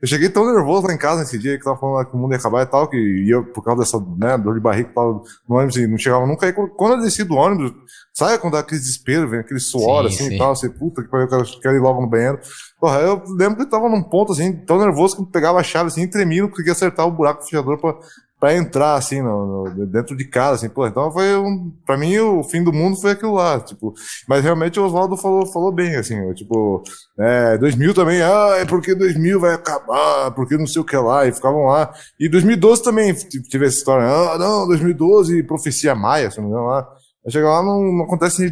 eu 0.00 0.08
cheguei 0.08 0.28
tão 0.28 0.52
nervoso 0.52 0.86
lá 0.86 0.92
em 0.92 0.98
casa 0.98 1.20
nesse 1.20 1.38
dia 1.38 1.56
que 1.56 1.64
tava 1.64 1.78
falando 1.78 2.06
que 2.06 2.16
o 2.16 2.18
mundo 2.18 2.32
ia 2.32 2.38
acabar 2.38 2.62
e 2.62 2.66
tal, 2.66 2.88
que 2.88 2.96
ia 2.96 3.42
por 3.42 3.62
causa 3.62 3.82
dessa, 3.82 3.98
né, 4.18 4.36
dor 4.36 4.54
de 4.54 4.60
barriga 4.60 4.88
que 4.88 4.94
tava 4.94 5.22
no 5.48 5.56
ônibus 5.56 5.76
e 5.76 5.86
não 5.86 5.98
chegava 5.98 6.26
nunca. 6.26 6.46
Aí 6.46 6.52
quando 6.52 6.94
eu 6.94 7.00
desci 7.00 7.24
do 7.24 7.34
ônibus, 7.34 7.72
sabe 8.12 8.38
quando 8.38 8.54
dá 8.54 8.60
aquele 8.60 8.80
desespero, 8.80 9.28
vem 9.28 9.40
aquele 9.40 9.60
suor 9.60 10.02
sim, 10.02 10.14
assim 10.14 10.28
sim. 10.30 10.34
e 10.34 10.38
tal, 10.38 10.54
você, 10.54 10.68
puta, 10.68 11.02
que 11.02 11.08
eu 11.08 11.60
quero, 11.62 11.76
ir 11.76 11.80
logo 11.80 12.00
no 12.00 12.08
banheiro. 12.08 12.38
Porra, 12.80 13.00
eu 13.00 13.22
lembro 13.36 13.56
que 13.56 13.62
eu 13.62 13.70
tava 13.70 13.88
num 13.88 14.02
ponto 14.02 14.32
assim, 14.32 14.52
tão 14.64 14.78
nervoso 14.78 15.16
que 15.16 15.22
eu 15.22 15.26
pegava 15.26 15.58
a 15.58 15.62
chave 15.62 15.88
assim, 15.88 16.08
tremia, 16.08 16.42
não 16.42 16.50
conseguia 16.50 16.72
acertar 16.72 17.06
o 17.06 17.12
buraco 17.12 17.44
fechador 17.44 17.78
pra, 17.80 17.94
para 18.38 18.56
entrar, 18.56 18.94
assim, 18.94 19.20
no, 19.20 19.64
no, 19.64 19.86
dentro 19.86 20.16
de 20.16 20.24
casa, 20.24 20.54
assim, 20.54 20.68
pô, 20.68 20.86
então 20.86 21.10
foi 21.10 21.36
um, 21.36 21.72
pra 21.84 21.96
mim 21.96 22.16
o 22.18 22.44
fim 22.44 22.62
do 22.62 22.72
mundo 22.72 23.00
foi 23.00 23.12
aquilo 23.12 23.34
lá, 23.34 23.58
tipo, 23.58 23.92
mas 24.28 24.44
realmente 24.44 24.78
o 24.78 24.84
Oswaldo 24.84 25.16
falou, 25.16 25.44
falou 25.46 25.72
bem, 25.72 25.96
assim, 25.96 26.32
tipo, 26.34 26.82
é, 27.18 27.58
2000 27.58 27.94
também, 27.94 28.22
ah, 28.22 28.56
é 28.58 28.64
porque 28.64 28.94
2000 28.94 29.40
vai 29.40 29.54
acabar, 29.54 30.30
porque 30.32 30.56
não 30.56 30.66
sei 30.66 30.80
o 30.80 30.84
que 30.84 30.96
lá, 30.96 31.26
e 31.26 31.32
ficavam 31.32 31.66
lá, 31.66 31.92
e 32.18 32.28
2012 32.28 32.82
também 32.82 33.12
tive 33.12 33.66
essa 33.66 33.78
história, 33.78 34.06
ah, 34.06 34.38
não, 34.38 34.68
2012, 34.68 35.42
profecia 35.42 35.94
maia, 35.96 36.30
se 36.30 36.38
não 36.38 36.44
me 36.44 36.50
engano 36.50 36.66
lá, 36.66 36.88
chega 37.28 37.48
lá, 37.48 37.62
não, 37.62 37.82
não 37.92 38.04
acontece 38.04 38.50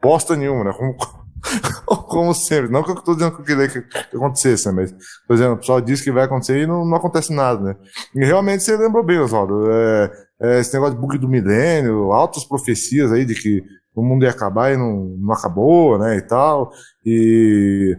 bosta 0.00 0.36
nenhuma, 0.36 0.64
né, 0.64 0.72
como, 0.76 0.96
Como 2.08 2.34
sempre. 2.34 2.70
Não 2.70 2.82
que 2.82 2.90
eu 2.90 2.94
estou 2.94 3.14
dizendo 3.14 3.34
que 3.34 3.40
eu 3.42 3.44
queria 3.44 3.68
que, 3.68 4.16
acontecesse, 4.16 4.66
né? 4.68 4.72
Mas, 4.74 4.94
por 5.26 5.34
exemplo, 5.34 5.54
o 5.54 5.58
pessoal 5.58 5.80
diz 5.80 6.00
que 6.00 6.12
vai 6.12 6.24
acontecer 6.24 6.62
e 6.62 6.66
não, 6.66 6.84
não 6.84 6.96
acontece 6.96 7.32
nada, 7.32 7.60
né? 7.60 7.76
E 8.14 8.24
realmente 8.24 8.62
você 8.62 8.76
lembrou 8.76 9.04
bem, 9.04 9.18
Oswaldo. 9.18 9.70
É, 9.70 10.12
é, 10.40 10.60
esse 10.60 10.72
negócio 10.74 10.94
de 10.94 11.00
bug 11.00 11.18
do 11.18 11.28
milênio, 11.28 12.12
altas 12.12 12.44
profecias 12.44 13.12
aí 13.12 13.24
de 13.24 13.34
que 13.34 13.62
o 13.94 14.02
mundo 14.02 14.24
ia 14.24 14.30
acabar 14.30 14.72
e 14.72 14.76
não, 14.76 15.16
não 15.18 15.32
acabou, 15.32 15.98
né? 15.98 16.16
E 16.16 16.22
tal. 16.22 16.70
E 17.04 17.96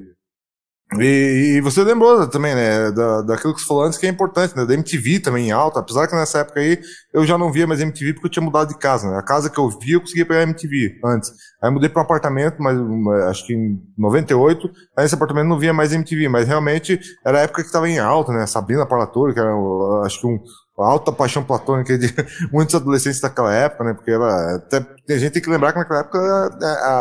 e, 1.01 1.58
e, 1.58 1.62
você 1.62 1.84
lembrou 1.84 2.27
também, 2.27 2.53
né, 2.53 2.91
da, 2.91 3.21
daquilo 3.21 3.53
que 3.53 3.62
você 3.62 3.67
falou 3.67 3.84
antes, 3.84 3.97
que 3.97 4.05
é 4.05 4.10
importante, 4.10 4.55
né, 4.55 4.65
da 4.65 4.73
MTV 4.73 5.19
também 5.19 5.47
em 5.47 5.51
alta, 5.51 5.79
apesar 5.79 6.08
que 6.08 6.15
nessa 6.15 6.39
época 6.39 6.60
aí 6.60 6.79
eu 7.13 7.25
já 7.25 7.38
não 7.38 7.51
via 7.51 7.67
mais 7.67 7.81
MTV 7.81 8.13
porque 8.13 8.27
eu 8.27 8.31
tinha 8.31 8.43
mudado 8.43 8.69
de 8.69 8.77
casa, 8.77 9.10
né, 9.10 9.17
a 9.17 9.23
casa 9.23 9.49
que 9.49 9.58
eu 9.58 9.69
via 9.69 9.95
eu 9.95 10.01
conseguia 10.01 10.25
pegar 10.25 10.43
MTV 10.43 10.99
antes, 11.03 11.31
aí 11.62 11.69
mudei 11.69 11.89
para 11.89 12.01
um 12.01 12.05
apartamento, 12.05 12.58
mas 12.60 12.77
acho 13.29 13.45
que 13.45 13.53
em 13.53 13.81
98, 13.97 14.67
aí 14.97 15.03
nesse 15.03 15.15
apartamento 15.15 15.47
não 15.47 15.60
via 15.60 15.73
mais 15.73 15.93
MTV, 15.93 16.29
mas 16.29 16.47
realmente 16.47 16.99
era 17.25 17.39
a 17.39 17.41
época 17.41 17.62
que 17.62 17.67
estava 17.67 17.89
em 17.89 17.99
alta, 17.99 18.31
né, 18.31 18.45
Sabrina 18.45 18.86
Parlatore, 18.86 19.34
que 19.34 19.39
era 19.39 19.53
acho 20.05 20.21
que 20.21 20.27
um, 20.27 20.39
alta 20.77 21.12
paixão 21.12 21.43
platônica 21.43 21.97
de 21.97 22.13
muitos 22.51 22.75
adolescentes 22.75 23.19
daquela 23.19 23.53
época, 23.53 23.84
né? 23.84 23.93
Porque 23.93 24.12
ela 24.12 24.55
até 24.55 24.86
a 25.13 25.17
gente 25.17 25.33
tem 25.33 25.41
que 25.41 25.49
lembrar 25.49 25.71
que 25.71 25.79
naquela 25.79 25.99
época 25.99 26.19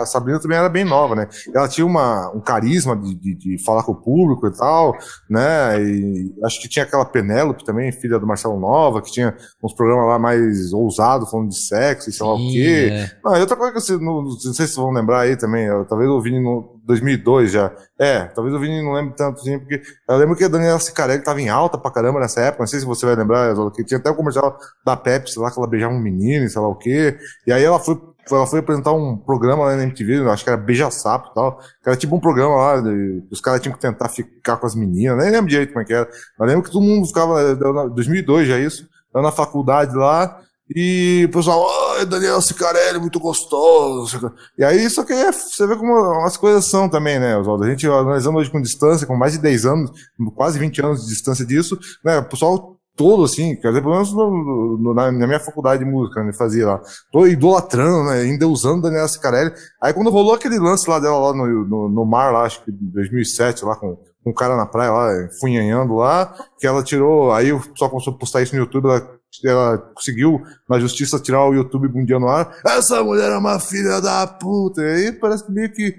a 0.00 0.06
Sabrina 0.06 0.40
também 0.40 0.58
era 0.58 0.68
bem 0.68 0.84
nova, 0.84 1.14
né? 1.14 1.28
Ela 1.54 1.68
tinha 1.68 1.86
uma, 1.86 2.30
um 2.34 2.40
carisma 2.40 2.96
de, 2.96 3.14
de, 3.14 3.34
de 3.34 3.64
falar 3.64 3.82
com 3.82 3.92
o 3.92 4.00
público 4.00 4.46
e 4.46 4.52
tal, 4.52 4.96
né? 5.28 5.82
E 5.82 6.34
acho 6.44 6.60
que 6.60 6.68
tinha 6.68 6.84
aquela 6.84 7.04
Penélope 7.04 7.64
também, 7.64 7.92
filha 7.92 8.18
do 8.18 8.26
Marcelo 8.26 8.58
Nova, 8.58 9.02
que 9.02 9.12
tinha 9.12 9.34
uns 9.62 9.72
programas 9.72 10.06
lá 10.06 10.18
mais 10.18 10.72
ousados, 10.72 11.30
falando 11.30 11.48
de 11.48 11.58
sexo 11.58 12.10
e 12.10 12.12
sei 12.12 12.26
lá 12.26 12.34
o 12.34 12.38
quê. 12.38 12.88
É. 12.92 13.10
Não, 13.24 13.36
e 13.36 13.40
outra 13.40 13.56
coisa 13.56 13.72
que 13.72 13.80
você, 13.80 13.96
não, 13.96 14.22
não 14.22 14.30
sei 14.32 14.52
se 14.52 14.56
vocês 14.56 14.76
vão 14.76 14.90
lembrar 14.90 15.20
aí 15.20 15.36
também, 15.36 15.64
eu, 15.64 15.84
talvez 15.84 16.08
eu 16.08 16.20
vi 16.20 16.38
no 16.38 16.74
2002 16.84 17.52
já. 17.52 17.72
É, 17.98 18.24
talvez 18.24 18.54
o 18.54 18.58
Vini 18.58 18.82
não 18.82 18.92
lembre 18.92 19.14
tanto 19.16 19.40
assim, 19.40 19.58
porque 19.58 19.80
eu 20.08 20.16
lembro 20.16 20.36
que 20.36 20.44
a 20.44 20.48
Daniela 20.48 20.78
Cicarelli 20.78 21.22
tava 21.22 21.40
em 21.40 21.48
alta 21.48 21.78
pra 21.78 21.90
caramba 21.90 22.20
nessa 22.20 22.40
época, 22.40 22.62
não 22.62 22.66
sei 22.66 22.80
se 22.80 22.86
você 22.86 23.06
vai 23.06 23.14
lembrar, 23.14 23.54
que 23.72 23.84
tinha 23.84 23.98
até 23.98 24.10
o 24.10 24.14
comercial 24.14 24.58
da 24.84 24.96
Pepsi 24.96 25.38
lá, 25.38 25.50
que 25.50 25.58
ela 25.58 25.68
beijava 25.68 25.94
um 25.94 26.00
menino, 26.00 26.48
sei 26.48 26.60
lá 26.60 26.68
o 26.68 26.74
quê, 26.74 27.16
e 27.46 27.52
aí 27.52 27.62
ela 27.62 27.78
foi, 27.78 27.93
ela 28.30 28.46
foi 28.46 28.60
apresentar 28.60 28.92
um 28.92 29.16
programa 29.16 29.64
lá 29.64 29.76
na 29.76 29.82
MTV, 29.82 30.28
acho 30.30 30.44
que 30.44 30.50
era 30.50 30.56
Beija 30.56 30.90
Sapo 30.90 31.30
e 31.30 31.34
tal, 31.34 31.58
que 31.58 31.88
era 31.88 31.96
tipo 31.96 32.16
um 32.16 32.20
programa 32.20 32.56
lá, 32.56 32.80
de, 32.80 33.22
os 33.30 33.40
caras 33.40 33.60
tinham 33.60 33.74
que 33.74 33.80
tentar 33.80 34.08
ficar 34.08 34.56
com 34.56 34.66
as 34.66 34.74
meninas, 34.74 35.18
nem 35.18 35.30
lembro 35.30 35.50
direito 35.50 35.72
como 35.72 35.82
é 35.82 35.84
que 35.84 35.92
era, 35.92 36.08
mas 36.38 36.48
lembro 36.48 36.64
que 36.64 36.70
todo 36.70 36.82
mundo 36.82 37.06
ficava, 37.06 37.54
2002 37.54 38.48
já 38.48 38.58
isso, 38.58 38.88
eu 39.14 39.22
na 39.22 39.30
faculdade 39.30 39.94
lá, 39.94 40.40
e 40.74 41.26
o 41.28 41.32
pessoal, 41.32 41.66
ai, 41.96 42.06
Daniel 42.06 42.40
Cicarelli, 42.40 42.98
muito 42.98 43.20
gostoso. 43.20 44.32
E 44.56 44.64
aí, 44.64 44.88
só 44.88 45.04
que 45.04 45.12
é, 45.12 45.30
você 45.30 45.66
vê 45.66 45.76
como 45.76 45.94
as 46.24 46.38
coisas 46.38 46.64
são 46.64 46.88
também, 46.88 47.18
né, 47.18 47.36
Oswaldo? 47.36 47.64
A 47.64 47.68
gente 47.68 47.86
analisando 47.86 48.38
hoje 48.38 48.50
com 48.50 48.62
distância, 48.62 49.06
com 49.06 49.14
mais 49.14 49.34
de 49.34 49.40
10 49.40 49.66
anos, 49.66 49.90
quase 50.34 50.58
20 50.58 50.82
anos 50.82 51.02
de 51.02 51.08
distância 51.08 51.44
disso, 51.44 51.78
né, 52.02 52.18
o 52.18 52.24
pessoal 52.24 52.73
todo, 52.96 53.24
assim, 53.24 53.56
quer 53.56 53.68
dizer, 53.68 53.80
pelo 53.80 53.94
menos 53.94 54.12
no, 54.12 54.78
no, 54.78 54.94
na, 54.94 55.10
minha 55.10 55.40
faculdade 55.40 55.84
de 55.84 55.90
música, 55.90 56.22
né, 56.22 56.32
fazia 56.32 56.66
lá, 56.66 56.80
tô 57.10 57.26
idolatrando, 57.26 58.04
né, 58.04 58.20
ainda 58.20 58.46
usando 58.46 58.82
Daniela 58.82 59.08
Cicarelli. 59.08 59.52
Aí 59.82 59.92
quando 59.92 60.10
rolou 60.10 60.34
aquele 60.34 60.58
lance 60.58 60.88
lá 60.88 60.98
dela, 60.98 61.18
lá 61.18 61.32
no, 61.32 61.64
no, 61.64 61.88
no 61.88 62.04
mar, 62.04 62.32
lá, 62.32 62.42
acho 62.42 62.62
que 62.64 62.70
2007, 62.70 63.64
lá 63.64 63.76
com, 63.76 63.96
com 64.22 64.30
um 64.30 64.34
cara 64.34 64.56
na 64.56 64.66
praia 64.66 64.92
lá, 64.92 65.28
funhanhando 65.40 65.94
lá, 65.94 66.34
que 66.58 66.66
ela 66.66 66.82
tirou, 66.82 67.32
aí 67.32 67.52
o 67.52 67.60
pessoal 67.60 67.90
começou 67.90 68.14
a 68.14 68.18
postar 68.18 68.42
isso 68.42 68.54
no 68.54 68.62
YouTube, 68.62 68.86
ela 68.86 69.14
ela 69.42 69.78
conseguiu 69.94 70.40
na 70.68 70.78
justiça 70.78 71.18
tirar 71.18 71.44
o 71.48 71.54
YouTube 71.54 71.88
um 71.88 72.20
no 72.20 72.28
ar. 72.28 72.56
Essa 72.64 73.02
mulher 73.02 73.32
é 73.32 73.36
uma 73.36 73.58
filha 73.58 74.00
da 74.00 74.26
puta. 74.26 74.80
E 74.82 75.06
aí 75.06 75.12
parece 75.12 75.44
que 75.44 75.52
meio 75.52 75.72
que, 75.72 75.94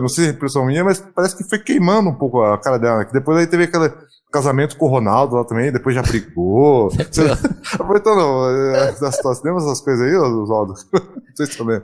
não 0.00 0.08
sei 0.08 0.24
se 0.24 0.30
é 0.30 0.32
impressão 0.32 0.66
minha, 0.66 0.82
mas 0.82 0.98
parece 1.14 1.36
que 1.36 1.48
foi 1.48 1.58
queimando 1.58 2.10
um 2.10 2.14
pouco 2.14 2.42
a 2.42 2.58
cara 2.58 2.78
dela. 2.78 2.98
Né? 2.98 3.04
Que 3.04 3.12
depois 3.12 3.38
aí 3.38 3.46
teve 3.46 3.64
aquele 3.64 3.92
casamento 4.32 4.76
com 4.76 4.86
o 4.86 4.88
Ronaldo 4.88 5.36
lá 5.36 5.44
também, 5.44 5.70
depois 5.70 5.94
já 5.94 6.02
brigou. 6.02 6.90
Aproveitando 7.74 8.50
é, 8.74 8.92
da 8.98 9.12
situação, 9.12 9.44
lembra 9.44 9.62
essas 9.62 9.80
coisas 9.80 10.06
aí, 10.06 10.16
Oswaldo? 10.16 10.74
Não 10.92 11.36
sei 11.36 11.46
se 11.46 11.58
também. 11.58 11.80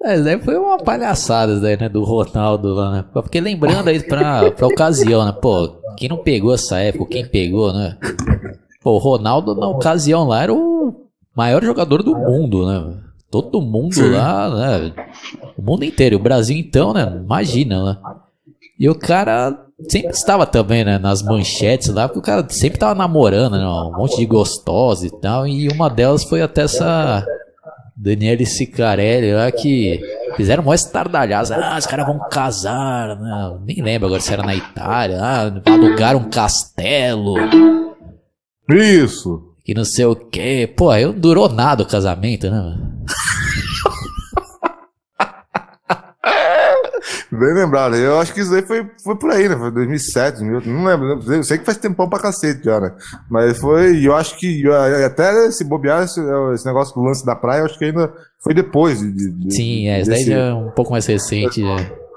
É, 0.00 0.20
daí 0.20 0.40
foi 0.40 0.56
uma 0.56 0.78
palhaçada 0.78 1.58
daí, 1.58 1.76
né, 1.76 1.88
do 1.88 2.04
Ronaldo 2.04 2.72
lá, 2.72 2.92
né? 2.92 3.04
Porque 3.12 3.40
lembrando 3.40 3.88
aí 3.88 4.00
pra, 4.00 4.48
pra 4.52 4.68
ocasião, 4.68 5.24
né? 5.24 5.32
Pô, 5.32 5.68
quem 5.96 6.08
não 6.08 6.18
pegou 6.18 6.54
essa 6.54 6.78
época, 6.78 7.10
quem 7.10 7.26
pegou, 7.26 7.72
né? 7.72 7.98
Pô, 8.80 8.92
o 8.92 8.98
Ronaldo, 8.98 9.56
na 9.56 9.66
ocasião 9.66 10.28
lá, 10.28 10.44
era 10.44 10.54
o 10.54 11.08
maior 11.36 11.64
jogador 11.64 12.04
do 12.04 12.14
mundo, 12.14 12.64
né? 12.64 12.96
Todo 13.28 13.60
mundo 13.60 13.96
Sim. 13.96 14.12
lá, 14.12 14.48
né? 14.48 14.94
O 15.56 15.62
mundo 15.62 15.84
inteiro. 15.84 16.16
O 16.16 16.22
Brasil, 16.22 16.56
então, 16.56 16.94
né? 16.94 17.20
Imagina, 17.22 17.84
né? 17.84 17.98
E 18.78 18.88
o 18.88 18.94
cara 18.94 19.58
sempre 19.88 20.10
estava 20.10 20.46
também, 20.46 20.84
né? 20.84 20.98
Nas 20.98 21.22
manchetes 21.22 21.88
lá, 21.88 22.06
porque 22.06 22.20
o 22.20 22.22
cara 22.22 22.46
sempre 22.48 22.76
estava 22.76 22.94
namorando, 22.94 23.58
né? 23.58 23.66
Um 23.66 23.96
monte 23.96 24.16
de 24.16 24.26
gostosa 24.26 25.06
e 25.06 25.20
tal. 25.20 25.46
E 25.46 25.68
uma 25.68 25.88
delas 25.90 26.24
foi 26.24 26.42
até 26.42 26.62
essa 26.62 27.24
Daniele 27.96 28.46
Sicarelli 28.46 29.32
lá 29.32 29.50
que 29.50 30.00
fizeram 30.36 30.62
mó 30.62 30.72
estardalhadas. 30.72 31.50
Ah, 31.50 31.76
os 31.76 31.86
caras 31.86 32.06
vão 32.06 32.20
casar, 32.30 33.18
né? 33.18 33.58
Nem 33.66 33.82
lembro 33.82 34.06
agora 34.06 34.20
se 34.20 34.32
era 34.32 34.44
na 34.44 34.54
Itália. 34.54 35.18
Ah, 35.20 35.52
alugaram 35.66 36.20
um 36.20 36.30
castelo. 36.30 37.34
Isso. 38.70 39.42
Que 39.64 39.74
não 39.74 39.84
sei 39.84 40.04
o 40.04 40.14
que. 40.14 40.68
Pô, 40.68 40.90
aí 40.90 41.04
não 41.04 41.12
durou 41.12 41.48
nada 41.48 41.82
o 41.82 41.88
casamento, 41.88 42.48
né? 42.48 42.76
Bem 47.30 47.52
lembrado. 47.52 47.94
Eu 47.94 48.18
acho 48.18 48.32
que 48.32 48.40
isso 48.40 48.54
aí 48.54 48.62
foi, 48.62 48.86
foi 49.04 49.16
por 49.16 49.30
aí, 49.30 49.48
né? 49.48 49.56
Foi 49.56 49.70
2007, 49.70 50.42
não 50.42 50.84
lembro. 50.84 51.20
Eu 51.30 51.44
sei 51.44 51.58
que 51.58 51.64
faz 51.64 51.76
tempão 51.76 52.08
pra 52.08 52.18
cacete 52.18 52.64
já, 52.64 52.80
né? 52.80 52.92
Mas 53.28 53.58
foi, 53.58 54.06
eu 54.06 54.14
acho 54.14 54.36
que 54.38 54.64
até 55.04 55.50
se 55.50 55.62
bobear 55.62 56.04
esse, 56.04 56.20
esse 56.54 56.64
negócio 56.64 56.94
do 56.94 57.02
lance 57.02 57.24
da 57.26 57.36
praia, 57.36 57.60
eu 57.60 57.66
acho 57.66 57.78
que 57.78 57.84
ainda 57.84 58.10
foi 58.42 58.54
depois. 58.54 59.00
De, 59.00 59.30
de, 59.30 59.54
Sim, 59.54 59.88
é, 59.88 60.00
isso 60.00 60.10
daí 60.10 60.24
já 60.24 60.36
é 60.36 60.54
um 60.54 60.70
pouco 60.70 60.92
mais 60.92 61.04
recente. 61.04 61.62
É. 61.62 62.08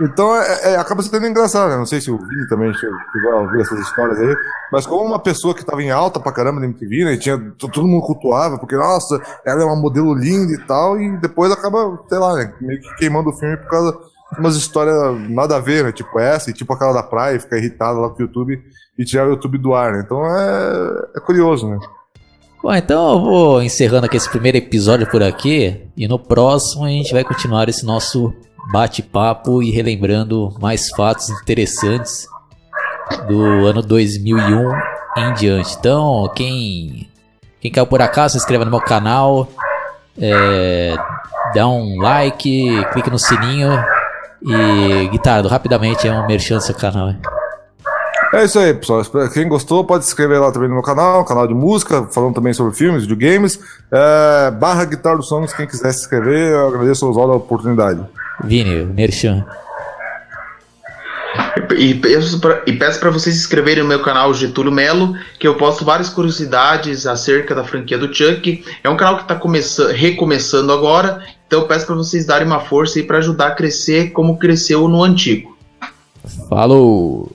Então 0.00 0.36
é, 0.36 0.74
é, 0.74 0.76
acaba 0.76 1.02
sendo 1.02 1.26
engraçado, 1.26 1.70
né? 1.70 1.76
Não 1.76 1.86
sei 1.86 2.00
se 2.00 2.10
o 2.10 2.16
Vini 2.16 2.48
também 2.48 2.72
chegou 2.74 3.32
a 3.32 3.40
ouvir 3.40 3.60
essas 3.60 3.80
histórias 3.80 4.20
aí, 4.20 4.36
mas 4.70 4.86
como 4.86 5.04
uma 5.04 5.18
pessoa 5.18 5.52
que 5.52 5.62
estava 5.62 5.82
em 5.82 5.90
alta 5.90 6.20
pra 6.20 6.32
caramba 6.32 6.60
na 6.60 6.66
MTV, 6.66 7.04
né? 7.04 7.12
E 7.14 7.18
tinha, 7.18 7.38
todo 7.58 7.86
mundo 7.86 8.06
cultuava, 8.06 8.58
porque, 8.58 8.76
nossa, 8.76 9.20
ela 9.44 9.62
é 9.62 9.64
uma 9.64 9.76
modelo 9.76 10.14
linda 10.14 10.52
e 10.52 10.58
tal, 10.58 11.00
e 11.00 11.16
depois 11.18 11.50
acaba, 11.50 11.98
sei 12.08 12.18
lá, 12.18 12.34
né, 12.34 12.52
meio 12.60 12.80
que 12.80 12.96
queimando 12.96 13.30
o 13.30 13.36
filme 13.36 13.56
por 13.56 13.68
causa 13.68 13.98
umas 14.38 14.56
histórias 14.56 14.96
nada 15.30 15.56
a 15.56 15.60
ver, 15.60 15.84
né? 15.84 15.92
Tipo 15.92 16.18
essa, 16.18 16.50
e 16.50 16.52
tipo 16.52 16.72
aquela 16.72 16.92
da 16.92 17.02
praia, 17.02 17.40
ficar 17.40 17.58
irritado 17.58 18.00
lá 18.00 18.08
com 18.08 18.18
o 18.18 18.22
YouTube 18.22 18.60
e 18.98 19.04
tirar 19.04 19.26
o 19.26 19.30
YouTube 19.30 19.58
do 19.58 19.74
ar, 19.74 19.92
né? 19.92 20.02
Então 20.04 20.24
é, 20.24 21.16
é 21.16 21.20
curioso, 21.20 21.68
né? 21.68 21.78
Bom, 22.62 22.74
então 22.74 23.12
eu 23.12 23.20
vou 23.20 23.62
encerrando 23.62 24.06
aqui 24.06 24.16
esse 24.16 24.30
primeiro 24.30 24.56
episódio 24.56 25.06
por 25.06 25.22
aqui, 25.22 25.82
e 25.96 26.08
no 26.08 26.18
próximo 26.18 26.84
a 26.84 26.88
gente 26.88 27.12
vai 27.12 27.22
continuar 27.22 27.68
esse 27.68 27.84
nosso 27.84 28.32
bate-papo 28.72 29.62
e 29.62 29.70
relembrando 29.70 30.54
mais 30.60 30.88
fatos 30.90 31.28
interessantes 31.28 32.26
do 33.28 33.66
ano 33.66 33.82
2001 33.82 34.72
em 35.18 35.34
diante. 35.34 35.76
Então, 35.78 36.30
quem, 36.34 37.10
quem 37.60 37.70
caiu 37.70 37.86
por 37.86 38.00
acaso, 38.00 38.32
se 38.32 38.38
inscreva 38.38 38.64
no 38.64 38.70
meu 38.70 38.80
canal, 38.80 39.46
é, 40.18 40.94
dá 41.54 41.68
um 41.68 42.00
like, 42.00 42.82
clique 42.92 43.10
no 43.10 43.18
sininho 43.18 43.70
e, 44.44 45.08
Guitardo, 45.08 45.48
rapidamente 45.48 46.06
é 46.06 46.12
um 46.12 46.26
merchan 46.26 46.56
do 46.56 46.62
seu 46.62 46.74
canal. 46.74 47.08
Hein? 47.08 47.18
É 48.34 48.44
isso 48.44 48.58
aí, 48.58 48.74
pessoal. 48.74 49.02
Quem 49.32 49.48
gostou 49.48 49.84
pode 49.84 50.04
se 50.04 50.10
inscrever 50.10 50.40
lá 50.40 50.50
também 50.50 50.68
no 50.68 50.74
meu 50.74 50.82
canal, 50.82 51.24
canal 51.24 51.46
de 51.46 51.54
música, 51.54 52.08
falando 52.12 52.34
também 52.34 52.52
sobre 52.52 52.74
filmes, 52.74 53.02
videogames. 53.02 53.60
É, 53.92 54.50
barra 54.50 54.84
Guitar 54.84 55.16
dos 55.16 55.28
Sonhos, 55.28 55.52
quem 55.52 55.66
quiser 55.66 55.92
se 55.92 56.00
inscrever, 56.00 56.50
eu 56.50 56.66
agradeço 56.66 57.06
aos 57.06 57.16
a 57.16 57.20
oportunidade. 57.20 58.00
Vini, 58.42 58.84
Merchan. 58.84 59.46
E 61.76 61.94
peço 61.94 62.40
para 62.40 63.10
vocês 63.10 63.36
se 63.36 63.42
inscreverem 63.42 63.82
no 63.82 63.88
meu 63.88 64.02
canal 64.02 64.34
Getúlio 64.34 64.72
Melo, 64.72 65.14
que 65.38 65.46
eu 65.46 65.54
posto 65.54 65.84
várias 65.84 66.08
curiosidades 66.08 67.06
acerca 67.06 67.54
da 67.54 67.62
franquia 67.62 67.96
do 67.96 68.12
Chuck. 68.12 68.64
É 68.82 68.90
um 68.90 68.96
canal 68.96 69.16
que 69.16 69.22
está 69.22 69.40
recomeçando 69.92 70.72
agora, 70.72 71.22
então 71.46 71.66
peço 71.66 71.86
para 71.86 71.94
vocês 71.94 72.26
darem 72.26 72.46
uma 72.46 72.60
força 72.60 72.98
aí 72.98 73.04
para 73.04 73.18
ajudar 73.18 73.48
a 73.48 73.54
crescer 73.54 74.10
como 74.10 74.38
cresceu 74.38 74.88
no 74.88 75.02
antigo. 75.02 75.56
Falou! 76.48 77.30